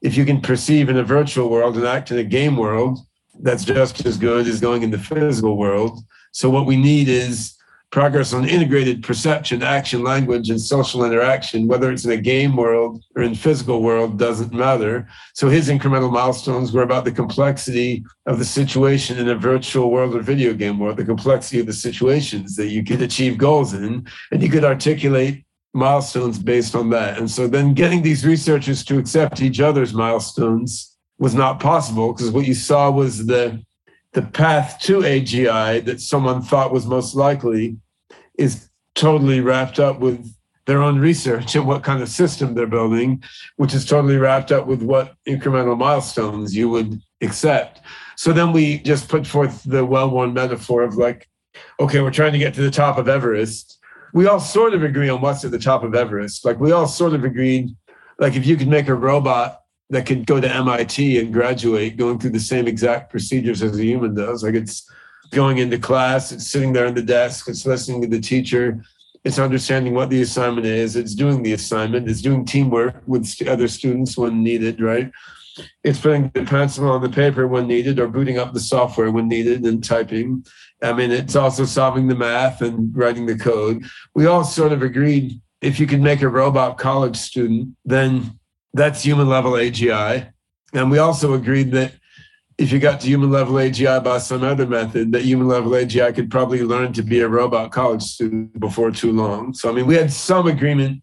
If 0.00 0.16
you 0.16 0.24
can 0.24 0.40
perceive 0.40 0.88
in 0.88 0.96
a 0.96 1.04
virtual 1.04 1.50
world 1.50 1.76
and 1.76 1.86
act 1.86 2.10
in 2.10 2.16
a 2.16 2.24
game 2.24 2.56
world, 2.56 2.98
that's 3.42 3.62
just 3.62 4.06
as 4.06 4.16
good 4.16 4.48
as 4.48 4.58
going 4.58 4.82
in 4.82 4.90
the 4.90 4.98
physical 4.98 5.58
world. 5.58 6.00
So 6.32 6.48
what 6.48 6.64
we 6.64 6.78
need 6.78 7.10
is 7.10 7.55
progress 7.92 8.32
on 8.32 8.48
integrated 8.48 9.02
perception, 9.02 9.62
action, 9.62 10.02
language, 10.02 10.50
and 10.50 10.60
social 10.60 11.04
interaction, 11.04 11.66
whether 11.66 11.90
it's 11.90 12.04
in 12.04 12.10
a 12.10 12.16
game 12.16 12.56
world 12.56 13.02
or 13.14 13.22
in 13.22 13.34
physical 13.34 13.82
world, 13.82 14.18
doesn't 14.18 14.52
matter. 14.52 15.08
So 15.34 15.48
his 15.48 15.68
incremental 15.68 16.12
milestones 16.12 16.72
were 16.72 16.82
about 16.82 17.04
the 17.04 17.12
complexity 17.12 18.04
of 18.26 18.38
the 18.38 18.44
situation 18.44 19.18
in 19.18 19.28
a 19.28 19.36
virtual 19.36 19.90
world 19.90 20.14
or 20.14 20.20
video 20.20 20.52
game 20.52 20.78
world, 20.78 20.96
the 20.96 21.04
complexity 21.04 21.60
of 21.60 21.66
the 21.66 21.72
situations 21.72 22.56
that 22.56 22.68
you 22.68 22.84
could 22.84 23.02
achieve 23.02 23.38
goals 23.38 23.72
in, 23.72 24.06
and 24.32 24.42
you 24.42 24.50
could 24.50 24.64
articulate 24.64 25.44
milestones 25.72 26.38
based 26.38 26.74
on 26.74 26.90
that. 26.90 27.18
And 27.18 27.30
so 27.30 27.46
then 27.46 27.74
getting 27.74 28.02
these 28.02 28.26
researchers 28.26 28.84
to 28.86 28.98
accept 28.98 29.42
each 29.42 29.60
other's 29.60 29.94
milestones 29.94 30.96
was 31.18 31.34
not 31.34 31.60
possible 31.60 32.12
because 32.12 32.30
what 32.30 32.46
you 32.46 32.54
saw 32.54 32.90
was 32.90 33.26
the 33.26 33.62
the 34.16 34.22
path 34.22 34.80
to 34.80 35.00
AGI 35.00 35.84
that 35.84 36.00
someone 36.00 36.40
thought 36.40 36.72
was 36.72 36.86
most 36.86 37.14
likely 37.14 37.76
is 38.38 38.70
totally 38.94 39.42
wrapped 39.42 39.78
up 39.78 40.00
with 40.00 40.34
their 40.64 40.82
own 40.82 40.98
research 40.98 41.54
and 41.54 41.66
what 41.66 41.84
kind 41.84 42.02
of 42.02 42.08
system 42.08 42.54
they're 42.54 42.66
building, 42.66 43.22
which 43.56 43.74
is 43.74 43.84
totally 43.84 44.16
wrapped 44.16 44.50
up 44.50 44.66
with 44.66 44.82
what 44.82 45.16
incremental 45.28 45.76
milestones 45.76 46.56
you 46.56 46.70
would 46.70 46.98
accept. 47.20 47.82
So 48.16 48.32
then 48.32 48.52
we 48.52 48.78
just 48.78 49.06
put 49.10 49.26
forth 49.26 49.62
the 49.64 49.84
well 49.84 50.08
worn 50.08 50.32
metaphor 50.32 50.82
of 50.82 50.96
like, 50.96 51.28
okay, 51.78 52.00
we're 52.00 52.10
trying 52.10 52.32
to 52.32 52.38
get 52.38 52.54
to 52.54 52.62
the 52.62 52.70
top 52.70 52.96
of 52.96 53.10
Everest. 53.10 53.78
We 54.14 54.26
all 54.28 54.40
sort 54.40 54.72
of 54.72 54.82
agree 54.82 55.10
on 55.10 55.20
what's 55.20 55.44
at 55.44 55.50
the 55.50 55.58
top 55.58 55.84
of 55.84 55.94
Everest. 55.94 56.42
Like, 56.42 56.58
we 56.58 56.72
all 56.72 56.86
sort 56.86 57.12
of 57.12 57.22
agreed, 57.22 57.76
like, 58.18 58.34
if 58.34 58.46
you 58.46 58.56
could 58.56 58.68
make 58.68 58.88
a 58.88 58.94
robot 58.94 59.60
that 59.90 60.06
could 60.06 60.26
go 60.26 60.40
to 60.40 60.52
MIT 60.52 61.18
and 61.18 61.32
graduate 61.32 61.96
going 61.96 62.18
through 62.18 62.30
the 62.30 62.40
same 62.40 62.66
exact 62.66 63.10
procedures 63.10 63.62
as 63.62 63.78
a 63.78 63.84
human 63.84 64.14
does. 64.14 64.42
Like 64.42 64.54
it's 64.54 64.88
going 65.30 65.58
into 65.58 65.78
class, 65.78 66.32
it's 66.32 66.50
sitting 66.50 66.72
there 66.72 66.86
in 66.86 66.94
the 66.94 67.02
desk, 67.02 67.48
it's 67.48 67.66
listening 67.66 68.02
to 68.02 68.08
the 68.08 68.20
teacher, 68.20 68.82
it's 69.24 69.38
understanding 69.38 69.94
what 69.94 70.10
the 70.10 70.22
assignment 70.22 70.66
is, 70.66 70.96
it's 70.96 71.14
doing 71.14 71.42
the 71.42 71.52
assignment, 71.52 72.08
it's 72.08 72.22
doing 72.22 72.44
teamwork 72.44 73.02
with 73.06 73.34
other 73.48 73.68
students 73.68 74.16
when 74.16 74.42
needed, 74.42 74.80
right? 74.80 75.10
It's 75.82 76.00
putting 76.00 76.30
the 76.34 76.44
pencil 76.44 76.88
on 76.90 77.00
the 77.00 77.08
paper 77.08 77.46
when 77.48 77.66
needed 77.66 77.98
or 77.98 78.08
booting 78.08 78.38
up 78.38 78.52
the 78.52 78.60
software 78.60 79.10
when 79.10 79.28
needed 79.28 79.64
and 79.64 79.82
typing. 79.82 80.44
I 80.82 80.92
mean, 80.92 81.10
it's 81.10 81.34
also 81.34 81.64
solving 81.64 82.08
the 82.08 82.14
math 82.14 82.60
and 82.60 82.94
writing 82.94 83.26
the 83.26 83.38
code. 83.38 83.84
We 84.14 84.26
all 84.26 84.44
sort 84.44 84.72
of 84.72 84.82
agreed 84.82 85.40
if 85.62 85.80
you 85.80 85.86
could 85.86 86.02
make 86.02 86.22
a 86.22 86.28
robot 86.28 86.76
college 86.76 87.16
student, 87.16 87.74
then 87.84 88.38
that's 88.76 89.02
human 89.02 89.28
level 89.28 89.52
AGI. 89.52 90.30
And 90.72 90.90
we 90.90 90.98
also 90.98 91.34
agreed 91.34 91.72
that 91.72 91.92
if 92.58 92.72
you 92.72 92.78
got 92.78 93.00
to 93.00 93.06
human 93.06 93.30
level 93.30 93.54
AGI 93.54 94.02
by 94.02 94.18
some 94.18 94.42
other 94.42 94.66
method, 94.66 95.12
that 95.12 95.22
human 95.22 95.48
level 95.48 95.72
AGI 95.72 96.14
could 96.14 96.30
probably 96.30 96.62
learn 96.62 96.92
to 96.94 97.02
be 97.02 97.20
a 97.20 97.28
robot 97.28 97.70
college 97.70 98.02
student 98.02 98.58
before 98.58 98.90
too 98.90 99.12
long. 99.12 99.52
So, 99.52 99.68
I 99.68 99.72
mean, 99.72 99.86
we 99.86 99.94
had 99.94 100.12
some 100.12 100.46
agreement 100.46 101.02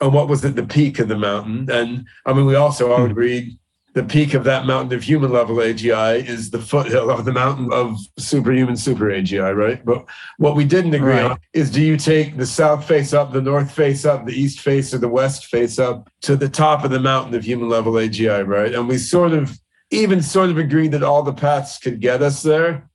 on 0.00 0.12
what 0.12 0.28
was 0.28 0.44
at 0.44 0.56
the 0.56 0.64
peak 0.64 0.98
of 0.98 1.08
the 1.08 1.16
mountain. 1.16 1.68
And 1.70 2.06
I 2.26 2.32
mean, 2.32 2.46
we 2.46 2.54
also 2.54 2.92
all 2.92 3.04
hmm. 3.04 3.10
agreed 3.10 3.58
the 3.94 4.02
peak 4.02 4.32
of 4.32 4.44
that 4.44 4.64
mountain 4.64 4.96
of 4.96 5.02
human 5.02 5.30
level 5.30 5.56
AGI 5.56 6.26
is 6.26 6.50
the 6.50 6.60
foothill 6.60 7.10
of 7.18 7.24
the 7.24 7.32
mountain 7.32 7.72
of 7.72 7.98
superhuman 8.18 8.76
super 8.76 9.06
AGI, 9.06 9.54
right? 9.54 9.84
But 9.84 10.06
what 10.38 10.56
we 10.56 10.64
didn't 10.64 10.94
agree 10.94 11.12
right. 11.12 11.32
on 11.32 11.38
is 11.52 11.70
do 11.70 11.82
you 11.82 11.96
take 11.96 12.36
the 12.36 12.46
south 12.46 12.86
face 12.86 13.12
up, 13.12 13.32
the 13.32 13.42
north 13.42 13.70
face 13.70 14.04
up, 14.04 14.24
the 14.26 14.32
east 14.32 14.60
face, 14.60 14.94
or 14.94 14.98
the 14.98 15.08
west 15.08 15.46
face 15.46 15.78
up 15.78 16.08
to 16.22 16.36
the 16.36 16.48
top 16.48 16.84
of 16.84 16.90
the 16.90 17.00
mountain 17.00 17.34
of 17.34 17.44
human 17.44 17.68
level 17.68 17.94
AGI, 17.94 18.46
right? 18.46 18.74
And 18.74 18.88
we 18.88 18.98
sort 18.98 19.32
of 19.32 19.58
even 19.90 20.22
sort 20.22 20.50
of 20.50 20.58
agreed 20.58 20.92
that 20.92 21.02
all 21.02 21.22
the 21.22 21.34
paths 21.34 21.78
could 21.78 22.00
get 22.00 22.22
us 22.22 22.42
there. 22.42 22.88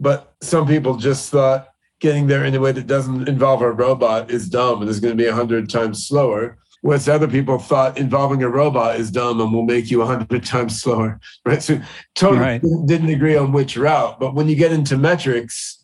But 0.00 0.34
some 0.40 0.66
people 0.66 0.96
just 0.96 1.30
thought 1.30 1.68
getting 2.00 2.26
there 2.26 2.44
in 2.44 2.54
a 2.54 2.60
way 2.60 2.72
that 2.72 2.86
doesn't 2.86 3.28
involve 3.28 3.62
a 3.62 3.70
robot 3.70 4.30
is 4.30 4.48
dumb 4.48 4.80
and 4.80 4.90
is 4.90 4.98
going 4.98 5.16
to 5.16 5.22
be 5.22 5.28
a 5.28 5.34
hundred 5.34 5.70
times 5.70 6.06
slower. 6.06 6.58
Whereas 6.82 7.08
other 7.08 7.28
people 7.28 7.58
thought 7.58 7.96
involving 7.96 8.42
a 8.42 8.48
robot 8.48 8.98
is 8.98 9.10
dumb 9.10 9.40
and 9.40 9.52
will 9.52 9.62
make 9.62 9.90
you 9.90 10.02
a 10.02 10.06
hundred 10.06 10.44
times 10.44 10.82
slower, 10.82 11.20
right? 11.46 11.62
So 11.62 11.80
totally 12.14 12.40
right. 12.40 12.62
didn't 12.86 13.08
agree 13.08 13.36
on 13.36 13.52
which 13.52 13.76
route. 13.76 14.20
But 14.20 14.34
when 14.34 14.48
you 14.48 14.56
get 14.56 14.72
into 14.72 14.96
metrics, 14.98 15.82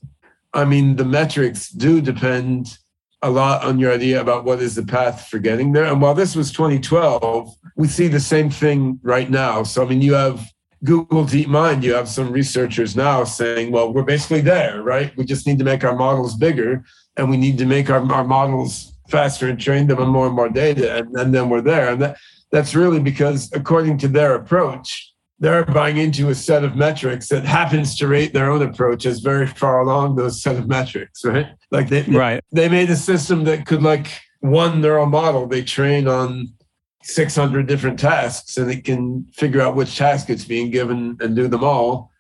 I 0.52 0.64
mean, 0.64 0.96
the 0.96 1.04
metrics 1.04 1.70
do 1.70 2.00
depend 2.00 2.78
a 3.22 3.30
lot 3.30 3.64
on 3.64 3.78
your 3.78 3.92
idea 3.92 4.20
about 4.20 4.44
what 4.44 4.60
is 4.60 4.74
the 4.74 4.84
path 4.84 5.28
for 5.28 5.38
getting 5.38 5.72
there. 5.72 5.84
And 5.84 6.00
while 6.00 6.14
this 6.14 6.36
was 6.36 6.52
2012, 6.52 7.52
we 7.76 7.88
see 7.88 8.08
the 8.08 8.20
same 8.20 8.50
thing 8.50 8.98
right 9.02 9.30
now. 9.30 9.62
So, 9.62 9.84
I 9.84 9.88
mean, 9.88 10.02
you 10.02 10.14
have 10.14 10.52
Google 10.84 11.24
DeepMind, 11.24 11.82
you 11.82 11.94
have 11.94 12.08
some 12.08 12.30
researchers 12.30 12.94
now 12.94 13.24
saying, 13.24 13.72
well, 13.72 13.92
we're 13.92 14.04
basically 14.04 14.40
there, 14.40 14.82
right? 14.82 15.16
We 15.16 15.24
just 15.24 15.46
need 15.46 15.58
to 15.58 15.64
make 15.64 15.82
our 15.82 15.96
models 15.96 16.36
bigger 16.36 16.84
and 17.16 17.28
we 17.28 17.36
need 17.36 17.58
to 17.58 17.66
make 17.66 17.90
our, 17.90 18.00
our 18.12 18.24
models 18.24 18.92
faster 19.08 19.48
and 19.48 19.60
train 19.60 19.86
them 19.86 19.98
on 19.98 20.08
more 20.08 20.26
and 20.26 20.36
more 20.36 20.48
data, 20.48 20.98
and, 20.98 21.14
and 21.16 21.34
then 21.34 21.48
we're 21.48 21.60
there. 21.60 21.90
And 21.90 22.02
that, 22.02 22.18
that's 22.50 22.74
really 22.74 23.00
because, 23.00 23.50
according 23.52 23.98
to 23.98 24.08
their 24.08 24.34
approach, 24.34 25.12
they're 25.40 25.64
buying 25.64 25.98
into 25.98 26.30
a 26.30 26.34
set 26.34 26.64
of 26.64 26.74
metrics 26.74 27.28
that 27.28 27.44
happens 27.44 27.96
to 27.96 28.08
rate 28.08 28.32
their 28.32 28.50
own 28.50 28.62
approach 28.62 29.06
as 29.06 29.20
very 29.20 29.46
far 29.46 29.80
along 29.80 30.16
those 30.16 30.42
set 30.42 30.56
of 30.56 30.66
metrics, 30.66 31.24
right? 31.24 31.46
Like 31.70 31.88
they, 31.88 32.02
right. 32.02 32.42
they 32.50 32.68
made 32.68 32.90
a 32.90 32.96
system 32.96 33.44
that 33.44 33.66
could 33.66 33.82
like 33.82 34.08
one 34.40 34.80
neural 34.80 35.06
model 35.06 35.46
they 35.46 35.62
train 35.62 36.08
on 36.08 36.48
600 37.02 37.66
different 37.66 37.98
tasks 37.98 38.56
and 38.56 38.70
it 38.70 38.84
can 38.84 39.26
figure 39.32 39.60
out 39.60 39.76
which 39.76 39.96
task 39.96 40.28
it's 40.28 40.44
being 40.44 40.70
given 40.70 41.16
and 41.20 41.36
do 41.36 41.48
them 41.48 41.64
all. 41.64 42.10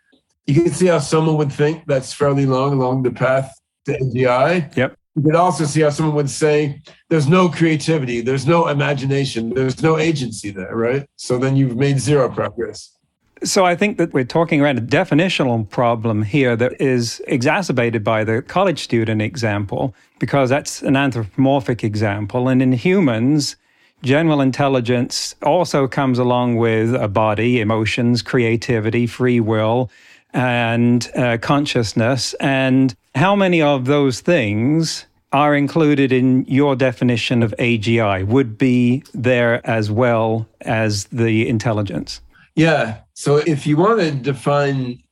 You 0.46 0.62
can 0.62 0.72
see 0.72 0.86
how 0.86 1.00
someone 1.00 1.36
would 1.36 1.52
think 1.52 1.84
that's 1.86 2.12
fairly 2.12 2.46
long 2.46 2.72
along 2.72 3.02
the 3.02 3.10
path 3.10 3.52
to 3.86 3.98
AGI. 3.98 4.74
Yep. 4.76 4.97
You 5.18 5.24
could 5.24 5.34
also 5.34 5.64
see 5.64 5.80
how 5.80 5.90
someone 5.90 6.14
would 6.14 6.30
say, 6.30 6.80
there's 7.08 7.26
no 7.26 7.48
creativity, 7.48 8.20
there's 8.20 8.46
no 8.46 8.68
imagination, 8.68 9.52
there's 9.52 9.82
no 9.82 9.98
agency 9.98 10.50
there, 10.50 10.76
right? 10.76 11.08
So 11.16 11.38
then 11.38 11.56
you've 11.56 11.76
made 11.76 11.98
zero 11.98 12.28
progress. 12.28 12.96
So 13.42 13.64
I 13.64 13.74
think 13.74 13.98
that 13.98 14.12
we're 14.12 14.22
talking 14.22 14.60
around 14.60 14.78
a 14.78 14.82
definitional 14.82 15.68
problem 15.68 16.22
here 16.22 16.54
that 16.54 16.80
is 16.80 17.20
exacerbated 17.26 18.04
by 18.04 18.22
the 18.22 18.42
college 18.42 18.84
student 18.84 19.20
example, 19.20 19.92
because 20.20 20.50
that's 20.50 20.82
an 20.82 20.94
anthropomorphic 20.94 21.82
example. 21.82 22.46
And 22.46 22.62
in 22.62 22.70
humans, 22.70 23.56
general 24.02 24.40
intelligence 24.40 25.34
also 25.42 25.88
comes 25.88 26.20
along 26.20 26.58
with 26.58 26.94
a 26.94 27.08
body, 27.08 27.60
emotions, 27.60 28.22
creativity, 28.22 29.08
free 29.08 29.40
will, 29.40 29.90
and 30.32 31.10
uh, 31.16 31.38
consciousness. 31.38 32.34
And 32.34 32.94
how 33.16 33.34
many 33.34 33.60
of 33.60 33.86
those 33.86 34.20
things 34.20 35.06
are 35.32 35.54
included 35.54 36.12
in 36.12 36.44
your 36.46 36.74
definition 36.74 37.42
of 37.42 37.54
AGI 37.58 38.26
would 38.26 38.56
be 38.56 39.02
there 39.12 39.66
as 39.66 39.90
well 39.90 40.48
as 40.62 41.04
the 41.06 41.48
intelligence? 41.48 42.20
Yeah. 42.54 42.98
So 43.14 43.36
if 43.36 43.66
you 43.66 43.76
want 43.76 44.00
to 44.00 44.10
define 44.10 45.02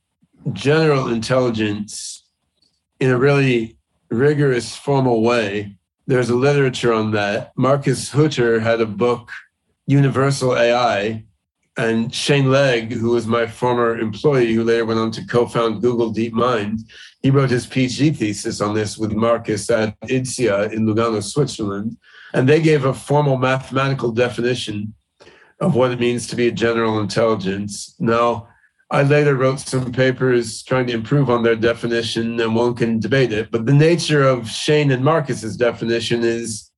general 0.53 1.07
intelligence 1.07 2.23
in 2.99 3.11
a 3.11 3.17
really 3.17 3.77
rigorous, 4.09 4.75
formal 4.75 5.21
way, 5.21 5.75
there's 6.07 6.29
a 6.29 6.35
literature 6.35 6.93
on 6.93 7.11
that. 7.11 7.51
Marcus 7.57 8.09
Hutter 8.09 8.59
had 8.59 8.81
a 8.81 8.85
book, 8.85 9.29
Universal 9.85 10.57
AI, 10.57 11.23
and 11.77 12.13
Shane 12.13 12.49
Legg, 12.49 12.91
who 12.91 13.11
was 13.11 13.27
my 13.27 13.45
former 13.45 13.99
employee, 13.99 14.53
who 14.53 14.63
later 14.63 14.85
went 14.85 14.99
on 14.99 15.11
to 15.11 15.25
co-found 15.25 15.81
Google 15.81 16.13
DeepMind, 16.13 16.81
he 17.27 17.31
wrote 17.31 17.49
his 17.49 17.67
PhD 17.67 18.15
thesis 18.15 18.61
on 18.61 18.73
this 18.73 18.97
with 18.97 19.11
Marcus 19.11 19.69
at 19.69 19.99
IDSIA 19.99 20.71
in 20.71 20.85
Lugano, 20.85 21.21
Switzerland. 21.21 21.97
And 22.33 22.47
they 22.47 22.61
gave 22.61 22.85
a 22.85 22.93
formal 22.93 23.37
mathematical 23.37 24.13
definition 24.13 24.93
of 25.59 25.75
what 25.75 25.91
it 25.91 25.99
means 25.99 26.25
to 26.27 26.37
be 26.37 26.47
a 26.47 26.53
general 26.53 27.01
intelligence. 27.01 27.93
Now, 27.99 28.47
I 28.91 29.03
later 29.03 29.35
wrote 29.35 29.59
some 29.59 29.91
papers 29.91 30.63
trying 30.63 30.87
to 30.87 30.93
improve 30.93 31.29
on 31.29 31.43
their 31.43 31.57
definition, 31.57 32.39
and 32.39 32.55
one 32.55 32.75
can 32.75 32.97
debate 32.97 33.33
it. 33.33 33.51
But 33.51 33.65
the 33.65 33.73
nature 33.73 34.23
of 34.23 34.49
Shane 34.49 34.89
and 34.89 35.03
Marcus's 35.03 35.57
definition 35.57 36.23
is 36.23 36.71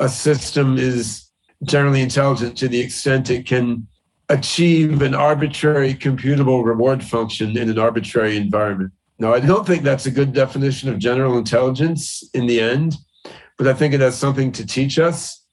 a 0.00 0.08
system 0.08 0.78
is 0.78 1.28
generally 1.62 2.00
intelligent 2.00 2.56
to 2.56 2.68
the 2.68 2.80
extent 2.80 3.28
it 3.28 3.44
can 3.44 3.86
achieve 4.30 5.02
an 5.02 5.14
arbitrary 5.14 5.92
computable 5.92 6.64
reward 6.64 7.04
function 7.04 7.58
in 7.58 7.68
an 7.68 7.78
arbitrary 7.78 8.38
environment. 8.38 8.90
Now, 9.18 9.32
I 9.32 9.40
don't 9.40 9.66
think 9.66 9.82
that's 9.82 10.06
a 10.06 10.10
good 10.10 10.32
definition 10.32 10.88
of 10.88 10.98
general 10.98 11.38
intelligence 11.38 12.28
in 12.34 12.46
the 12.46 12.60
end, 12.60 12.96
but 13.58 13.68
I 13.68 13.74
think 13.74 13.94
it 13.94 14.00
has 14.00 14.18
something 14.18 14.50
to 14.52 14.66
teach 14.66 14.98
us. 14.98 15.44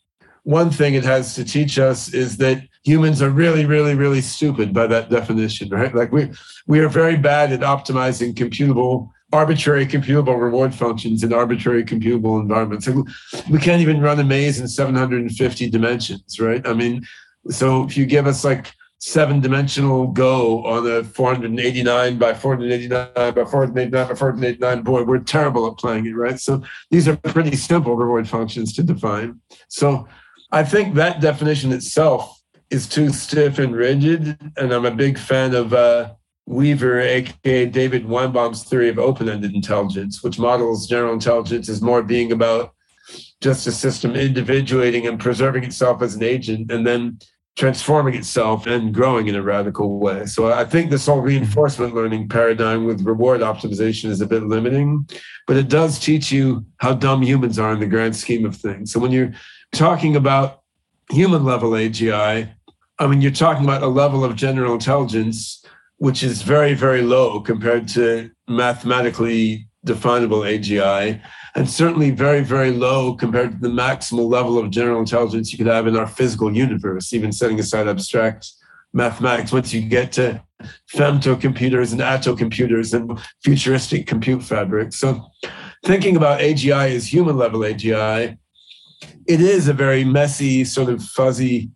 One 0.44 0.72
thing 0.72 0.96
it 0.96 1.04
has 1.04 1.36
to 1.36 1.46
teach 1.46 1.78
us 1.78 2.14
is 2.14 2.38
that 2.38 2.64
humans 2.84 3.22
are 3.22 3.30
really, 3.30 3.66
really, 3.66 3.94
really 3.94 4.22
stupid 4.22 4.74
by 4.74 4.88
that 4.88 5.10
definition, 5.10 5.70
right? 5.70 5.94
Like 5.94 6.12
we 6.12 6.32
we 6.68 6.80
are 6.80 6.90
very 6.90 7.16
bad 7.16 7.52
at 7.52 7.60
optimizing 7.60 8.34
computable, 8.34 9.12
arbitrary 9.32 9.86
computable 9.86 10.42
reward 10.42 10.74
functions 10.74 11.24
in 11.24 11.32
arbitrary 11.32 11.84
computable 11.84 12.42
environments. 12.42 12.88
Like 12.88 13.06
we 13.50 13.60
can't 13.60 13.82
even 13.82 14.02
run 14.02 14.20
a 14.20 14.24
maze 14.24 14.60
in 14.60 14.68
750 14.68 15.70
dimensions, 15.70 16.40
right? 16.40 16.66
I 16.68 16.74
mean, 16.74 17.06
so 17.50 17.84
if 17.84 17.96
you 17.96 18.08
give 18.08 18.26
us 18.26 18.44
like 18.44 18.74
seven 19.02 19.40
dimensional 19.42 20.08
Go 20.08 20.64
on 20.64 20.86
a 20.86 21.04
489 21.04 22.20
by 22.20 22.34
489 22.36 23.34
by 23.34 23.34
489 23.34 24.08
by 24.08 24.16
489 24.16 24.84
board. 24.84 25.08
We're 25.08 25.20
terrible 25.20 25.68
at 25.68 25.78
playing 25.78 26.06
it, 26.06 26.16
right? 26.16 26.40
So 26.40 26.64
these 26.92 27.08
are 27.08 27.18
pretty 27.18 27.56
simple 27.56 27.96
reward 27.96 28.30
functions 28.30 28.74
to 28.74 28.84
define. 28.84 29.42
So 29.70 30.08
I 30.52 30.64
think 30.64 30.94
that 30.96 31.20
definition 31.20 31.72
itself 31.72 32.42
is 32.70 32.88
too 32.88 33.10
stiff 33.10 33.58
and 33.58 33.76
rigid. 33.76 34.38
And 34.56 34.72
I'm 34.72 34.86
a 34.86 34.92
big 34.92 35.18
fan 35.18 35.56
of 35.56 35.74
uh, 35.74 36.14
Weaver, 36.46 37.00
aka 37.02 37.66
David 37.66 38.06
Weinbaum's 38.06 38.64
theory 38.64 38.90
of 38.90 39.00
open 39.00 39.28
ended 39.28 39.56
intelligence, 39.56 40.22
which 40.22 40.38
models 40.38 40.88
general 40.88 41.14
intelligence 41.14 41.70
as 41.70 41.82
more 41.82 42.04
being 42.04 42.32
about 42.32 42.76
just 43.42 43.66
a 43.66 43.72
system 43.72 44.16
individuating 44.16 45.08
and 45.08 45.20
preserving 45.20 45.64
itself 45.64 46.04
as 46.04 46.14
an 46.14 46.22
agent 46.22 46.72
and 46.72 46.86
then 46.86 47.18
transforming 47.58 48.16
itself 48.16 48.66
and 48.66 48.94
growing 48.94 49.28
in 49.28 49.36
a 49.36 49.42
radical 49.42 50.00
way. 50.00 50.26
So 50.26 50.52
I 50.52 50.64
think 50.64 50.90
this 50.90 51.06
whole 51.06 51.20
reinforcement 51.20 51.94
learning 51.94 52.30
paradigm 52.30 52.86
with 52.86 53.06
reward 53.06 53.42
optimization 53.42 54.10
is 54.10 54.22
a 54.22 54.26
bit 54.26 54.44
limiting, 54.44 55.08
but 55.48 55.58
it 55.58 55.68
does 55.68 56.00
teach 56.00 56.32
you 56.32 56.66
how 56.78 56.94
dumb 56.94 57.22
humans 57.22 57.60
are 57.60 57.74
in 57.74 57.80
the 57.80 57.88
grand 57.88 58.16
scheme 58.16 58.46
of 58.46 58.56
things. 58.56 58.92
So 58.92 59.00
when 59.00 59.12
you're 59.12 59.34
talking 59.74 60.16
about 60.16 60.62
human 61.10 61.44
level 61.44 61.72
AGI, 61.72 62.50
I 63.00 63.08
mean, 63.08 63.22
you're 63.22 63.32
talking 63.32 63.66
about 63.66 63.84
a 63.84 63.88
level 63.88 64.24
of 64.24 64.36
general 64.36 64.74
intelligence 64.74 65.66
which 66.02 66.24
is 66.24 66.42
very, 66.42 66.74
very 66.74 67.04
low 67.04 67.40
compared 67.40 67.88
to 67.88 68.32
mathematically 68.48 69.68
definable 69.84 70.42
AGI 70.42 71.22
and 71.56 71.70
certainly 71.70 72.12
very, 72.12 72.42
very 72.42 72.72
low 72.72 73.14
compared 73.14 73.52
to 73.52 73.58
the 73.58 73.68
maximal 73.68 74.30
level 74.30 74.58
of 74.58 74.70
general 74.70 75.00
intelligence 75.00 75.52
you 75.52 75.58
could 75.58 75.68
have 75.68 75.88
in 75.88 75.98
our 75.98 76.08
physical 76.08 76.56
universe, 76.56 77.14
even 77.14 77.32
setting 77.32 77.60
aside 77.60 77.88
abstract 77.88 78.52
mathematics. 78.94 79.52
Once 79.52 79.74
you 79.74 79.82
get 79.82 80.12
to 80.14 80.42
femtocomputers 80.94 81.92
and 81.92 82.02
attocomputers 82.02 82.94
and 82.94 83.20
futuristic 83.44 84.08
compute 84.08 84.44
fabrics. 84.44 84.98
So 84.98 85.26
thinking 85.86 86.16
about 86.16 86.40
AGI 86.40 86.96
as 86.96 87.12
human 87.12 87.38
level 87.38 87.62
AGI, 87.62 88.38
it 89.28 89.42
is 89.42 89.68
a 89.68 89.74
very 89.74 90.04
messy, 90.04 90.64
sort 90.64 90.90
of 90.90 91.04
fuzzy, 91.04 91.72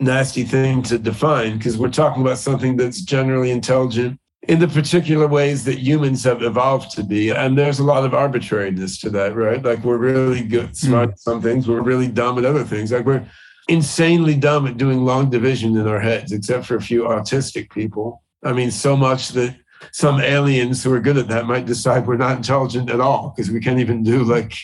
nasty 0.00 0.44
thing 0.44 0.82
to 0.82 0.98
define 0.98 1.58
because 1.58 1.76
we're 1.76 1.90
talking 1.90 2.22
about 2.22 2.38
something 2.38 2.76
that's 2.76 3.02
generally 3.02 3.50
intelligent 3.50 4.18
in 4.48 4.58
the 4.58 4.68
particular 4.68 5.26
ways 5.26 5.64
that 5.64 5.78
humans 5.78 6.24
have 6.24 6.42
evolved 6.42 6.90
to 6.92 7.04
be. 7.04 7.30
And 7.30 7.58
there's 7.58 7.78
a 7.78 7.84
lot 7.84 8.04
of 8.04 8.14
arbitrariness 8.14 8.98
to 9.00 9.10
that, 9.10 9.36
right? 9.36 9.62
Like 9.62 9.84
we're 9.84 9.98
really 9.98 10.42
good, 10.42 10.76
smart 10.76 11.10
mm. 11.10 11.12
at 11.12 11.18
some 11.18 11.42
things, 11.42 11.68
we're 11.68 11.82
really 11.82 12.08
dumb 12.08 12.38
at 12.38 12.44
other 12.44 12.64
things. 12.64 12.90
Like 12.90 13.04
we're 13.04 13.26
insanely 13.68 14.34
dumb 14.36 14.66
at 14.66 14.78
doing 14.78 15.04
long 15.04 15.30
division 15.30 15.76
in 15.76 15.86
our 15.86 16.00
heads, 16.00 16.32
except 16.32 16.66
for 16.66 16.76
a 16.76 16.82
few 16.82 17.02
autistic 17.02 17.70
people. 17.70 18.22
I 18.42 18.52
mean, 18.52 18.70
so 18.70 18.96
much 18.96 19.28
that 19.30 19.56
some 19.92 20.20
aliens 20.20 20.82
who 20.82 20.92
are 20.92 21.00
good 21.00 21.18
at 21.18 21.28
that 21.28 21.46
might 21.46 21.66
decide 21.66 22.06
we're 22.06 22.16
not 22.16 22.36
intelligent 22.36 22.90
at 22.90 23.00
all 23.00 23.34
because 23.34 23.50
we 23.50 23.60
can't 23.60 23.80
even 23.80 24.02
do 24.02 24.24
like 24.24 24.54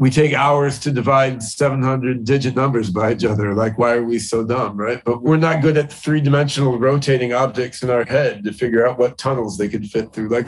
we 0.00 0.08
take 0.08 0.32
hours 0.32 0.78
to 0.78 0.90
divide 0.90 1.42
700 1.42 2.24
digit 2.24 2.56
numbers 2.56 2.88
by 2.88 3.12
each 3.12 3.22
other. 3.22 3.54
Like, 3.54 3.76
why 3.76 3.96
are 3.96 4.02
we 4.02 4.18
so 4.18 4.42
dumb, 4.42 4.78
right? 4.78 5.02
But 5.04 5.22
we're 5.22 5.36
not 5.36 5.60
good 5.60 5.76
at 5.76 5.92
three 5.92 6.22
dimensional 6.22 6.78
rotating 6.78 7.34
objects 7.34 7.82
in 7.82 7.90
our 7.90 8.04
head 8.04 8.42
to 8.44 8.52
figure 8.54 8.88
out 8.88 8.98
what 8.98 9.18
tunnels 9.18 9.58
they 9.58 9.68
could 9.68 9.86
fit 9.86 10.14
through. 10.14 10.30
Like, 10.30 10.46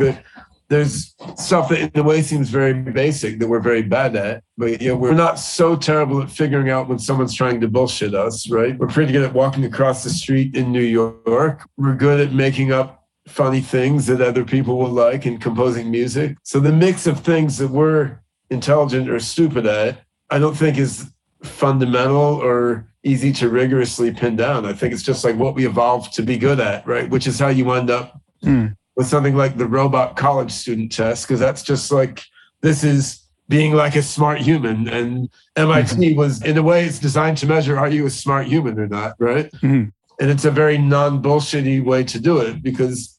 there's 0.70 1.14
stuff 1.36 1.68
that 1.68 1.80
in 1.94 2.00
a 2.00 2.02
way 2.02 2.22
seems 2.22 2.48
very 2.48 2.72
basic 2.72 3.38
that 3.40 3.46
we're 3.46 3.60
very 3.60 3.82
bad 3.82 4.16
at. 4.16 4.42
But 4.56 4.80
you 4.80 4.88
know, 4.88 4.96
we're 4.96 5.12
not 5.12 5.38
so 5.38 5.76
terrible 5.76 6.22
at 6.22 6.30
figuring 6.30 6.70
out 6.70 6.88
when 6.88 6.98
someone's 6.98 7.34
trying 7.34 7.60
to 7.60 7.68
bullshit 7.68 8.14
us, 8.14 8.48
right? 8.48 8.78
We're 8.78 8.86
pretty 8.86 9.12
good 9.12 9.22
at 9.22 9.34
walking 9.34 9.66
across 9.66 10.02
the 10.02 10.08
street 10.08 10.56
in 10.56 10.72
New 10.72 10.80
York. 10.80 11.68
We're 11.76 11.94
good 11.94 12.26
at 12.26 12.32
making 12.32 12.72
up 12.72 13.04
funny 13.28 13.60
things 13.60 14.06
that 14.06 14.22
other 14.22 14.46
people 14.46 14.78
will 14.78 14.88
like 14.88 15.26
and 15.26 15.38
composing 15.38 15.90
music. 15.90 16.38
So 16.42 16.58
the 16.58 16.72
mix 16.72 17.06
of 17.06 17.20
things 17.20 17.58
that 17.58 17.68
we're 17.68 18.21
intelligent 18.52 19.08
or 19.08 19.18
stupid 19.18 19.66
at, 19.66 20.02
I 20.30 20.38
don't 20.38 20.54
think 20.54 20.78
is 20.78 21.10
fundamental 21.42 22.16
or 22.16 22.86
easy 23.04 23.32
to 23.32 23.48
rigorously 23.48 24.12
pin 24.12 24.36
down. 24.36 24.64
I 24.64 24.72
think 24.72 24.92
it's 24.92 25.02
just 25.02 25.24
like 25.24 25.36
what 25.36 25.54
we 25.54 25.66
evolved 25.66 26.14
to 26.14 26.22
be 26.22 26.38
good 26.38 26.60
at, 26.60 26.86
right? 26.86 27.08
Which 27.10 27.26
is 27.26 27.38
how 27.38 27.48
you 27.48 27.70
end 27.72 27.90
up 27.90 28.20
mm. 28.44 28.76
with 28.96 29.08
something 29.08 29.36
like 29.36 29.56
the 29.56 29.66
robot 29.66 30.16
college 30.16 30.52
student 30.52 30.92
test, 30.92 31.26
because 31.26 31.40
that's 31.40 31.62
just 31.62 31.90
like 31.90 32.22
this 32.60 32.84
is 32.84 33.22
being 33.48 33.74
like 33.74 33.96
a 33.96 34.02
smart 34.02 34.38
human. 34.38 34.88
And 34.88 35.28
MIT 35.56 35.96
mm-hmm. 35.96 36.18
was, 36.18 36.42
in 36.42 36.56
a 36.56 36.62
way, 36.62 36.84
it's 36.84 36.98
designed 36.98 37.38
to 37.38 37.46
measure 37.46 37.78
are 37.78 37.88
you 37.88 38.06
a 38.06 38.10
smart 38.10 38.46
human 38.46 38.78
or 38.78 38.86
not, 38.86 39.14
right? 39.18 39.50
Mm-hmm. 39.52 39.88
And 40.20 40.30
it's 40.30 40.44
a 40.44 40.50
very 40.50 40.78
non 40.78 41.22
bullshitty 41.22 41.84
way 41.84 42.04
to 42.04 42.20
do 42.20 42.38
it 42.38 42.62
because 42.62 43.11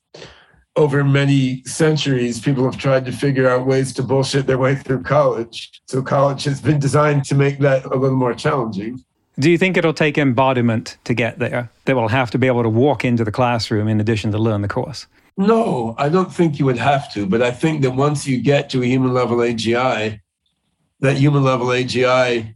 over 0.75 1.03
many 1.03 1.63
centuries, 1.65 2.39
people 2.39 2.63
have 2.65 2.77
tried 2.77 3.05
to 3.05 3.11
figure 3.11 3.47
out 3.47 3.67
ways 3.67 3.93
to 3.93 4.03
bullshit 4.03 4.47
their 4.47 4.57
way 4.57 4.75
through 4.75 5.03
college. 5.03 5.81
So 5.85 6.01
college 6.01 6.43
has 6.45 6.61
been 6.61 6.79
designed 6.79 7.25
to 7.25 7.35
make 7.35 7.59
that 7.59 7.85
a 7.85 7.95
little 7.95 8.17
more 8.17 8.33
challenging. 8.33 9.03
Do 9.39 9.49
you 9.49 9.57
think 9.57 9.77
it'll 9.77 9.93
take 9.93 10.17
embodiment 10.17 10.97
to 11.05 11.13
get 11.13 11.39
there? 11.39 11.69
That 11.85 11.95
will 11.95 12.07
have 12.07 12.31
to 12.31 12.37
be 12.37 12.47
able 12.47 12.63
to 12.63 12.69
walk 12.69 13.03
into 13.03 13.23
the 13.23 13.31
classroom 13.31 13.87
in 13.87 13.99
addition 13.99 14.31
to 14.31 14.37
learn 14.37 14.61
the 14.61 14.67
course? 14.67 15.07
No, 15.37 15.95
I 15.97 16.09
don't 16.09 16.31
think 16.31 16.59
you 16.59 16.65
would 16.65 16.77
have 16.77 17.11
to. 17.13 17.25
But 17.25 17.41
I 17.41 17.51
think 17.51 17.81
that 17.81 17.91
once 17.91 18.27
you 18.27 18.39
get 18.41 18.69
to 18.71 18.83
a 18.83 18.85
human 18.85 19.13
level 19.13 19.37
AGI, 19.37 20.19
that 20.99 21.17
human 21.17 21.43
level 21.43 21.67
AGI 21.67 22.55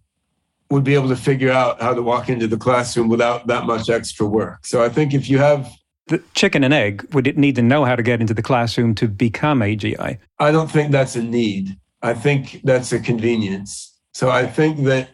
would 0.69 0.84
be 0.84 0.93
able 0.93 1.10
to 1.10 1.15
figure 1.15 1.51
out 1.51 1.82
how 1.82 1.93
to 1.93 2.03
walk 2.03 2.30
into 2.30 2.47
the 2.47 2.58
classroom 2.58 3.10
without 3.10 3.47
that 3.47 3.65
much 3.65 3.89
extra 3.89 4.25
work. 4.27 4.65
So 4.65 4.84
I 4.84 4.89
think 4.89 5.13
if 5.13 5.30
you 5.30 5.39
have 5.39 5.71
the 6.08 6.22
chicken 6.34 6.63
and 6.63 6.74
egg, 6.74 7.06
would 7.13 7.28
it 7.28 7.38
need 7.38 7.56
to 7.56 7.62
know 7.62 7.86
how 7.86 7.96
to 7.96 8.04
get 8.04 8.22
into 8.22 8.34
the 8.34 8.41
classroom 8.41 8.96
to 8.96 9.08
become 9.08 9.60
AGI? 9.60 10.17
I 10.39 10.52
don't 10.52 10.72
think 10.72 10.91
that's 10.91 11.15
a 11.15 11.24
need. 11.24 11.78
I 12.02 12.13
think 12.13 12.62
that's 12.63 12.91
a 12.91 13.00
convenience. 13.00 13.93
So 14.13 14.30
I 14.30 14.46
think 14.46 14.86
that 14.86 15.10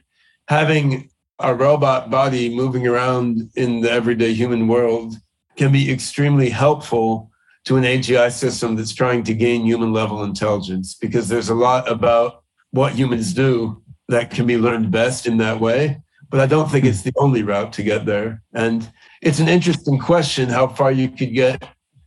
having 0.47 1.09
a 1.39 1.53
robot 1.53 2.09
body 2.09 2.55
moving 2.55 2.87
around 2.87 3.49
in 3.55 3.81
the 3.81 3.91
everyday 3.91 4.33
human 4.33 4.67
world 4.67 5.15
can 5.55 5.71
be 5.71 5.91
extremely 5.91 6.49
helpful 6.49 7.31
to 7.65 7.77
an 7.77 7.83
AGI 7.83 8.31
system 8.31 8.75
that's 8.75 8.93
trying 8.93 9.23
to 9.23 9.33
gain 9.33 9.65
human 9.65 9.93
level 9.93 10.23
intelligence 10.23 10.95
because 10.95 11.29
there's 11.29 11.49
a 11.49 11.55
lot 11.55 11.89
about 11.89 12.43
what 12.71 12.93
humans 12.93 13.33
do 13.33 13.81
that 14.09 14.31
can 14.31 14.45
be 14.45 14.57
learned 14.57 14.91
best 14.91 15.25
in 15.25 15.37
that 15.37 15.59
way. 15.59 16.01
But 16.33 16.41
I 16.41 16.47
don't 16.47 16.67
think 16.67 16.83
it's 16.83 17.03
the 17.03 17.13
only 17.17 17.43
route 17.43 17.71
to 17.73 17.83
get 17.83 18.07
there. 18.07 18.41
And 18.55 18.91
it's 19.21 19.37
an 19.37 19.47
interesting 19.47 19.99
question 19.99 20.49
how 20.49 20.65
far 20.65 20.91
you 20.91 21.07
could 21.07 21.31
get 21.31 21.63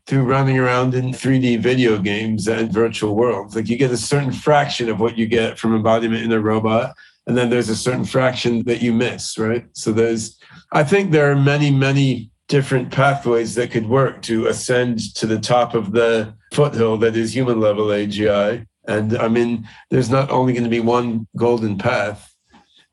through 0.09 0.25
running 0.25 0.59
around 0.59 0.95
in 0.95 1.13
3D 1.13 1.61
video 1.61 1.97
games 1.97 2.49
and 2.49 2.73
virtual 2.73 3.15
worlds. 3.15 3.55
Like 3.55 3.69
you 3.69 3.77
get 3.77 3.93
a 3.93 3.97
certain 3.97 4.33
fraction 4.33 4.89
of 4.89 4.99
what 4.99 5.17
you 5.17 5.29
get 5.29 5.61
from 5.61 5.77
embodiment 5.77 6.25
in 6.25 6.33
a 6.33 6.41
robot, 6.41 6.97
and 7.29 7.39
then 7.39 7.51
there's 7.51 7.69
a 7.69 7.77
certain 7.77 8.05
fraction 8.05 8.65
that 8.65 8.83
you 8.83 8.93
miss, 8.93 9.39
right? 9.39 9.65
So 9.75 9.93
there's, 9.93 10.41
I 10.73 10.83
think 10.83 11.13
there 11.13 11.31
are 11.31 11.37
many, 11.37 11.71
many 11.71 12.33
different 12.49 12.91
pathways 12.91 13.55
that 13.55 13.71
could 13.71 13.89
work 13.89 14.23
to 14.23 14.49
ascend 14.49 15.15
to 15.15 15.29
the 15.29 15.39
top 15.39 15.73
of 15.73 15.93
the 15.93 16.35
foothill 16.53 16.97
that 16.97 17.17
is 17.17 17.33
human 17.33 17.61
level 17.61 17.87
AGI. 17.87 18.67
And 18.89 19.17
I 19.19 19.29
mean, 19.29 19.69
there's 19.91 20.11
not 20.11 20.33
only 20.33 20.53
going 20.53 20.65
to 20.65 20.69
be 20.69 20.81
one 20.81 21.29
golden 21.37 21.79
path. 21.79 22.33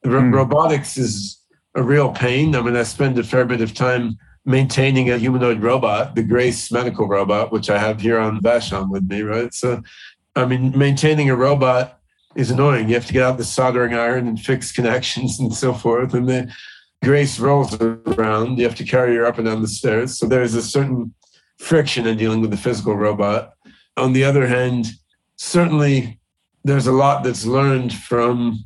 Mm. 0.06 0.34
Robotics 0.34 0.98
is 0.98 1.40
a 1.76 1.84
real 1.84 2.12
pain. 2.12 2.56
I 2.56 2.62
mean, 2.62 2.76
I 2.76 2.84
spend 2.84 3.18
a 3.18 3.24
fair 3.24 3.46
bit 3.46 3.62
of 3.62 3.74
time 3.74 4.18
maintaining 4.46 5.10
a 5.10 5.18
humanoid 5.18 5.62
robot, 5.62 6.16
the 6.16 6.24
Grace 6.24 6.72
medical 6.72 7.08
robot, 7.08 7.52
which 7.52 7.70
I 7.70 7.78
have 7.78 8.02
here 8.02 8.20
on 8.20 8.42
Vashon 8.42 8.90
with 8.90 9.10
me, 9.10 9.22
right? 9.22 9.54
So, 9.54 9.82
I 10.36 10.46
mean, 10.46 10.78
maintaining 10.78 11.30
a 11.30 11.36
robot 11.36 12.00
is 12.36 12.52
annoying. 12.52 12.90
You 12.90 12.96
have 12.96 13.06
to 13.06 13.14
get 13.14 13.24
out 13.24 13.38
the 13.38 13.44
soldering 13.44 13.94
iron 13.94 14.28
and 14.28 14.40
fix 14.40 14.72
connections 14.72 15.40
and 15.40 15.54
so 15.54 15.74
forth. 15.74 16.14
And 16.14 16.28
the 16.28 16.54
Grace 17.04 17.40
rolls 17.40 17.80
around. 17.82 18.58
You 18.58 18.64
have 18.64 18.76
to 18.76 18.86
carry 18.86 19.16
her 19.16 19.26
up 19.26 19.38
and 19.38 19.48
down 19.48 19.62
the 19.62 19.68
stairs. 19.68 20.18
So 20.18 20.26
there's 20.26 20.56
a 20.56 20.62
certain 20.62 21.14
friction 21.60 22.08
in 22.08 22.18
dealing 22.18 22.42
with 22.42 22.52
the 22.52 22.58
physical 22.58 22.96
robot. 22.96 23.54
On 23.98 24.14
the 24.14 24.24
other 24.24 24.48
hand, 24.48 24.88
certainly 25.36 26.20
there's 26.64 26.88
a 26.88 26.94
lot 26.94 27.24
that's 27.24 27.46
learned 27.46 27.94
from 27.94 28.64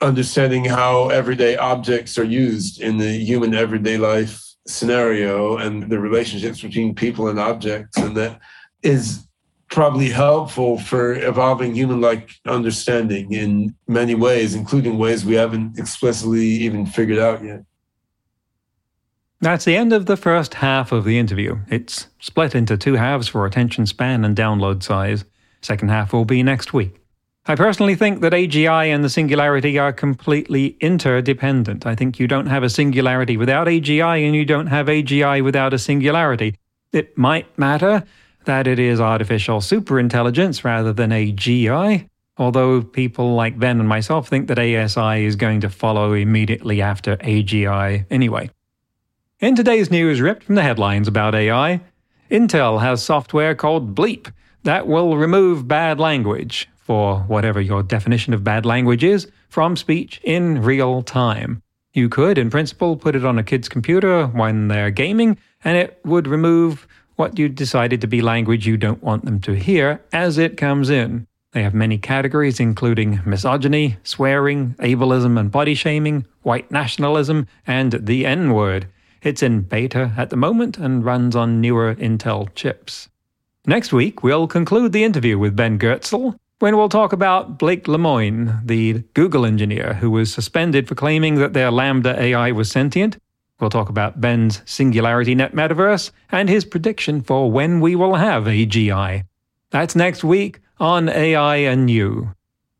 understanding 0.00 0.64
how 0.64 1.08
everyday 1.08 1.56
objects 1.56 2.18
are 2.18 2.24
used 2.24 2.80
in 2.80 2.98
the 2.98 3.18
human 3.18 3.54
everyday 3.54 3.98
life 3.98 4.42
scenario 4.66 5.56
and 5.58 5.90
the 5.90 5.98
relationships 5.98 6.62
between 6.62 6.94
people 6.94 7.28
and 7.28 7.38
objects. 7.38 7.96
And 7.98 8.16
that 8.16 8.40
is 8.82 9.26
probably 9.70 10.08
helpful 10.08 10.78
for 10.78 11.14
evolving 11.14 11.74
human 11.74 12.00
like 12.00 12.32
understanding 12.46 13.32
in 13.32 13.74
many 13.86 14.14
ways, 14.14 14.54
including 14.54 14.98
ways 14.98 15.24
we 15.24 15.34
haven't 15.34 15.78
explicitly 15.78 16.44
even 16.44 16.86
figured 16.86 17.18
out 17.18 17.44
yet. 17.44 17.62
That's 19.40 19.64
the 19.64 19.76
end 19.76 19.92
of 19.92 20.06
the 20.06 20.18
first 20.18 20.54
half 20.54 20.92
of 20.92 21.04
the 21.04 21.18
interview. 21.18 21.58
It's 21.68 22.08
split 22.18 22.54
into 22.54 22.76
two 22.76 22.94
halves 22.94 23.28
for 23.28 23.46
attention 23.46 23.86
span 23.86 24.24
and 24.24 24.36
download 24.36 24.82
size. 24.82 25.24
Second 25.62 25.88
half 25.88 26.12
will 26.12 26.26
be 26.26 26.42
next 26.42 26.74
week. 26.74 26.99
I 27.46 27.54
personally 27.54 27.94
think 27.94 28.20
that 28.20 28.34
AGI 28.34 28.86
and 28.86 29.02
the 29.02 29.08
singularity 29.08 29.78
are 29.78 29.92
completely 29.92 30.76
interdependent. 30.80 31.86
I 31.86 31.94
think 31.94 32.18
you 32.18 32.28
don't 32.28 32.46
have 32.46 32.62
a 32.62 32.68
singularity 32.68 33.36
without 33.36 33.66
AGI, 33.66 34.26
and 34.26 34.36
you 34.36 34.44
don't 34.44 34.66
have 34.66 34.86
AGI 34.86 35.42
without 35.42 35.72
a 35.72 35.78
singularity. 35.78 36.56
It 36.92 37.16
might 37.16 37.58
matter 37.58 38.04
that 38.44 38.66
it 38.66 38.78
is 38.78 39.00
artificial 39.00 39.60
superintelligence 39.60 40.64
rather 40.64 40.92
than 40.92 41.10
AGI, 41.10 42.08
although 42.36 42.82
people 42.82 43.34
like 43.34 43.58
Ben 43.58 43.80
and 43.80 43.88
myself 43.88 44.28
think 44.28 44.48
that 44.48 44.58
ASI 44.58 45.24
is 45.24 45.36
going 45.36 45.60
to 45.62 45.70
follow 45.70 46.12
immediately 46.12 46.82
after 46.82 47.16
AGI 47.18 48.06
anyway. 48.10 48.50
In 49.40 49.56
today's 49.56 49.90
news 49.90 50.20
ripped 50.20 50.44
from 50.44 50.56
the 50.56 50.62
headlines 50.62 51.08
about 51.08 51.34
AI, 51.34 51.80
Intel 52.30 52.80
has 52.82 53.02
software 53.02 53.54
called 53.54 53.94
Bleep 53.94 54.30
that 54.64 54.86
will 54.86 55.16
remove 55.16 55.66
bad 55.66 55.98
language 55.98 56.68
or 56.90 57.20
whatever 57.20 57.60
your 57.60 57.82
definition 57.82 58.34
of 58.34 58.44
bad 58.44 58.66
language 58.66 59.04
is, 59.04 59.30
from 59.48 59.76
speech 59.76 60.20
in 60.24 60.62
real 60.62 61.02
time. 61.02 61.62
You 61.92 62.08
could, 62.08 62.38
in 62.38 62.50
principle, 62.50 62.96
put 62.96 63.16
it 63.16 63.24
on 63.24 63.38
a 63.38 63.42
kid's 63.42 63.68
computer 63.68 64.26
when 64.26 64.68
they're 64.68 64.90
gaming, 64.90 65.38
and 65.64 65.76
it 65.76 66.00
would 66.04 66.28
remove 66.28 66.86
what 67.16 67.38
you 67.38 67.48
decided 67.48 68.00
to 68.00 68.06
be 68.06 68.22
language 68.22 68.66
you 68.66 68.76
don't 68.76 69.02
want 69.02 69.24
them 69.24 69.40
to 69.40 69.54
hear 69.54 70.00
as 70.12 70.38
it 70.38 70.56
comes 70.56 70.88
in. 70.88 71.26
They 71.52 71.62
have 71.64 71.74
many 71.74 71.98
categories, 71.98 72.60
including 72.60 73.20
misogyny, 73.26 73.96
swearing, 74.04 74.74
ableism 74.78 75.38
and 75.38 75.50
body 75.50 75.74
shaming, 75.74 76.24
white 76.42 76.70
nationalism, 76.70 77.48
and 77.66 77.92
the 77.92 78.24
N 78.24 78.52
word. 78.52 78.86
It's 79.22 79.42
in 79.42 79.62
beta 79.62 80.12
at 80.16 80.30
the 80.30 80.36
moment 80.36 80.78
and 80.78 81.04
runs 81.04 81.34
on 81.34 81.60
newer 81.60 81.94
Intel 81.96 82.54
chips. 82.54 83.08
Next 83.66 83.92
week, 83.92 84.22
we'll 84.22 84.46
conclude 84.46 84.92
the 84.92 85.04
interview 85.04 85.38
with 85.38 85.56
Ben 85.56 85.78
Goertzel, 85.78 86.38
when 86.60 86.76
we'll 86.76 86.90
talk 86.90 87.12
about 87.12 87.58
Blake 87.58 87.84
Lemoine, 87.86 88.60
the 88.66 89.02
Google 89.14 89.46
engineer 89.46 89.94
who 89.94 90.10
was 90.10 90.32
suspended 90.32 90.86
for 90.86 90.94
claiming 90.94 91.36
that 91.36 91.54
their 91.54 91.70
LaMDA 91.70 92.18
AI 92.18 92.52
was 92.52 92.70
sentient. 92.70 93.16
We'll 93.58 93.70
talk 93.70 93.88
about 93.88 94.20
Ben's 94.20 94.62
Singularity 94.66 95.34
Net 95.34 95.54
metaverse 95.54 96.10
and 96.30 96.48
his 96.48 96.66
prediction 96.66 97.22
for 97.22 97.50
when 97.50 97.80
we 97.80 97.96
will 97.96 98.14
have 98.14 98.44
AGI. 98.44 99.24
That's 99.70 99.96
next 99.96 100.22
week 100.22 100.60
on 100.78 101.08
AI 101.08 101.56
and 101.56 101.90
You. 101.90 102.34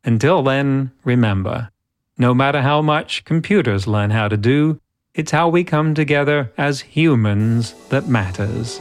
Until 0.05 0.43
then, 0.43 0.93
remember 1.05 1.71
no 2.19 2.35
matter 2.35 2.61
how 2.61 2.83
much 2.83 3.25
computers 3.25 3.87
learn 3.87 4.11
how 4.11 4.29
to 4.29 4.37
do, 4.37 4.79
it's 5.15 5.31
how 5.31 5.49
we 5.49 5.65
come 5.65 5.95
together 5.95 6.53
as 6.59 6.81
humans 6.81 7.73
that 7.89 8.09
matters. 8.09 8.79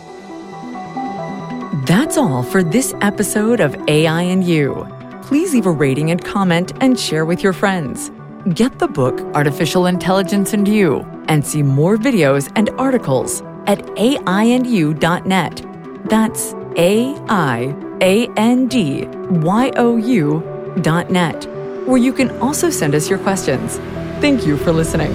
That's 1.74 2.18
all 2.18 2.42
for 2.42 2.64
this 2.64 2.96
episode 3.02 3.60
of 3.60 3.76
AI 3.88 4.24
and 4.24 4.44
You. 4.44 4.88
Please 5.22 5.54
leave 5.54 5.68
a 5.68 5.72
rating 5.72 6.10
and 6.10 6.24
comment 6.24 6.72
and 6.82 7.00
share 7.00 7.26
with 7.26 7.44
your 7.44 7.54
friends. 7.54 8.10
Get 8.56 8.80
the 8.80 8.88
book 8.88 9.20
Artificial 9.36 9.86
Intelligence 9.86 10.54
and 10.54 10.68
You 10.68 11.06
and 11.28 11.46
see 11.46 11.62
more 11.62 11.96
videos 11.96 12.52
and 12.56 12.72
articles 12.72 13.42
at 13.68 13.80
aiandyou.net. 13.98 15.66
That's 16.10 16.54
A 16.76 17.16
I 17.28 17.76
A 18.02 18.28
N 18.36 18.68
D 18.68 19.06
Y 19.06 19.72
O 19.76 19.98
U 19.98 20.76
dot 20.82 21.12
net, 21.12 21.46
where 21.88 21.98
you 21.98 22.14
can 22.14 22.32
also 22.40 22.72
send 22.72 22.96
us 22.96 23.12
your 23.12 23.20
questions. 23.20 23.78
Thank 24.22 24.44
you 24.48 24.58
for 24.58 24.72
listening. 24.72 25.12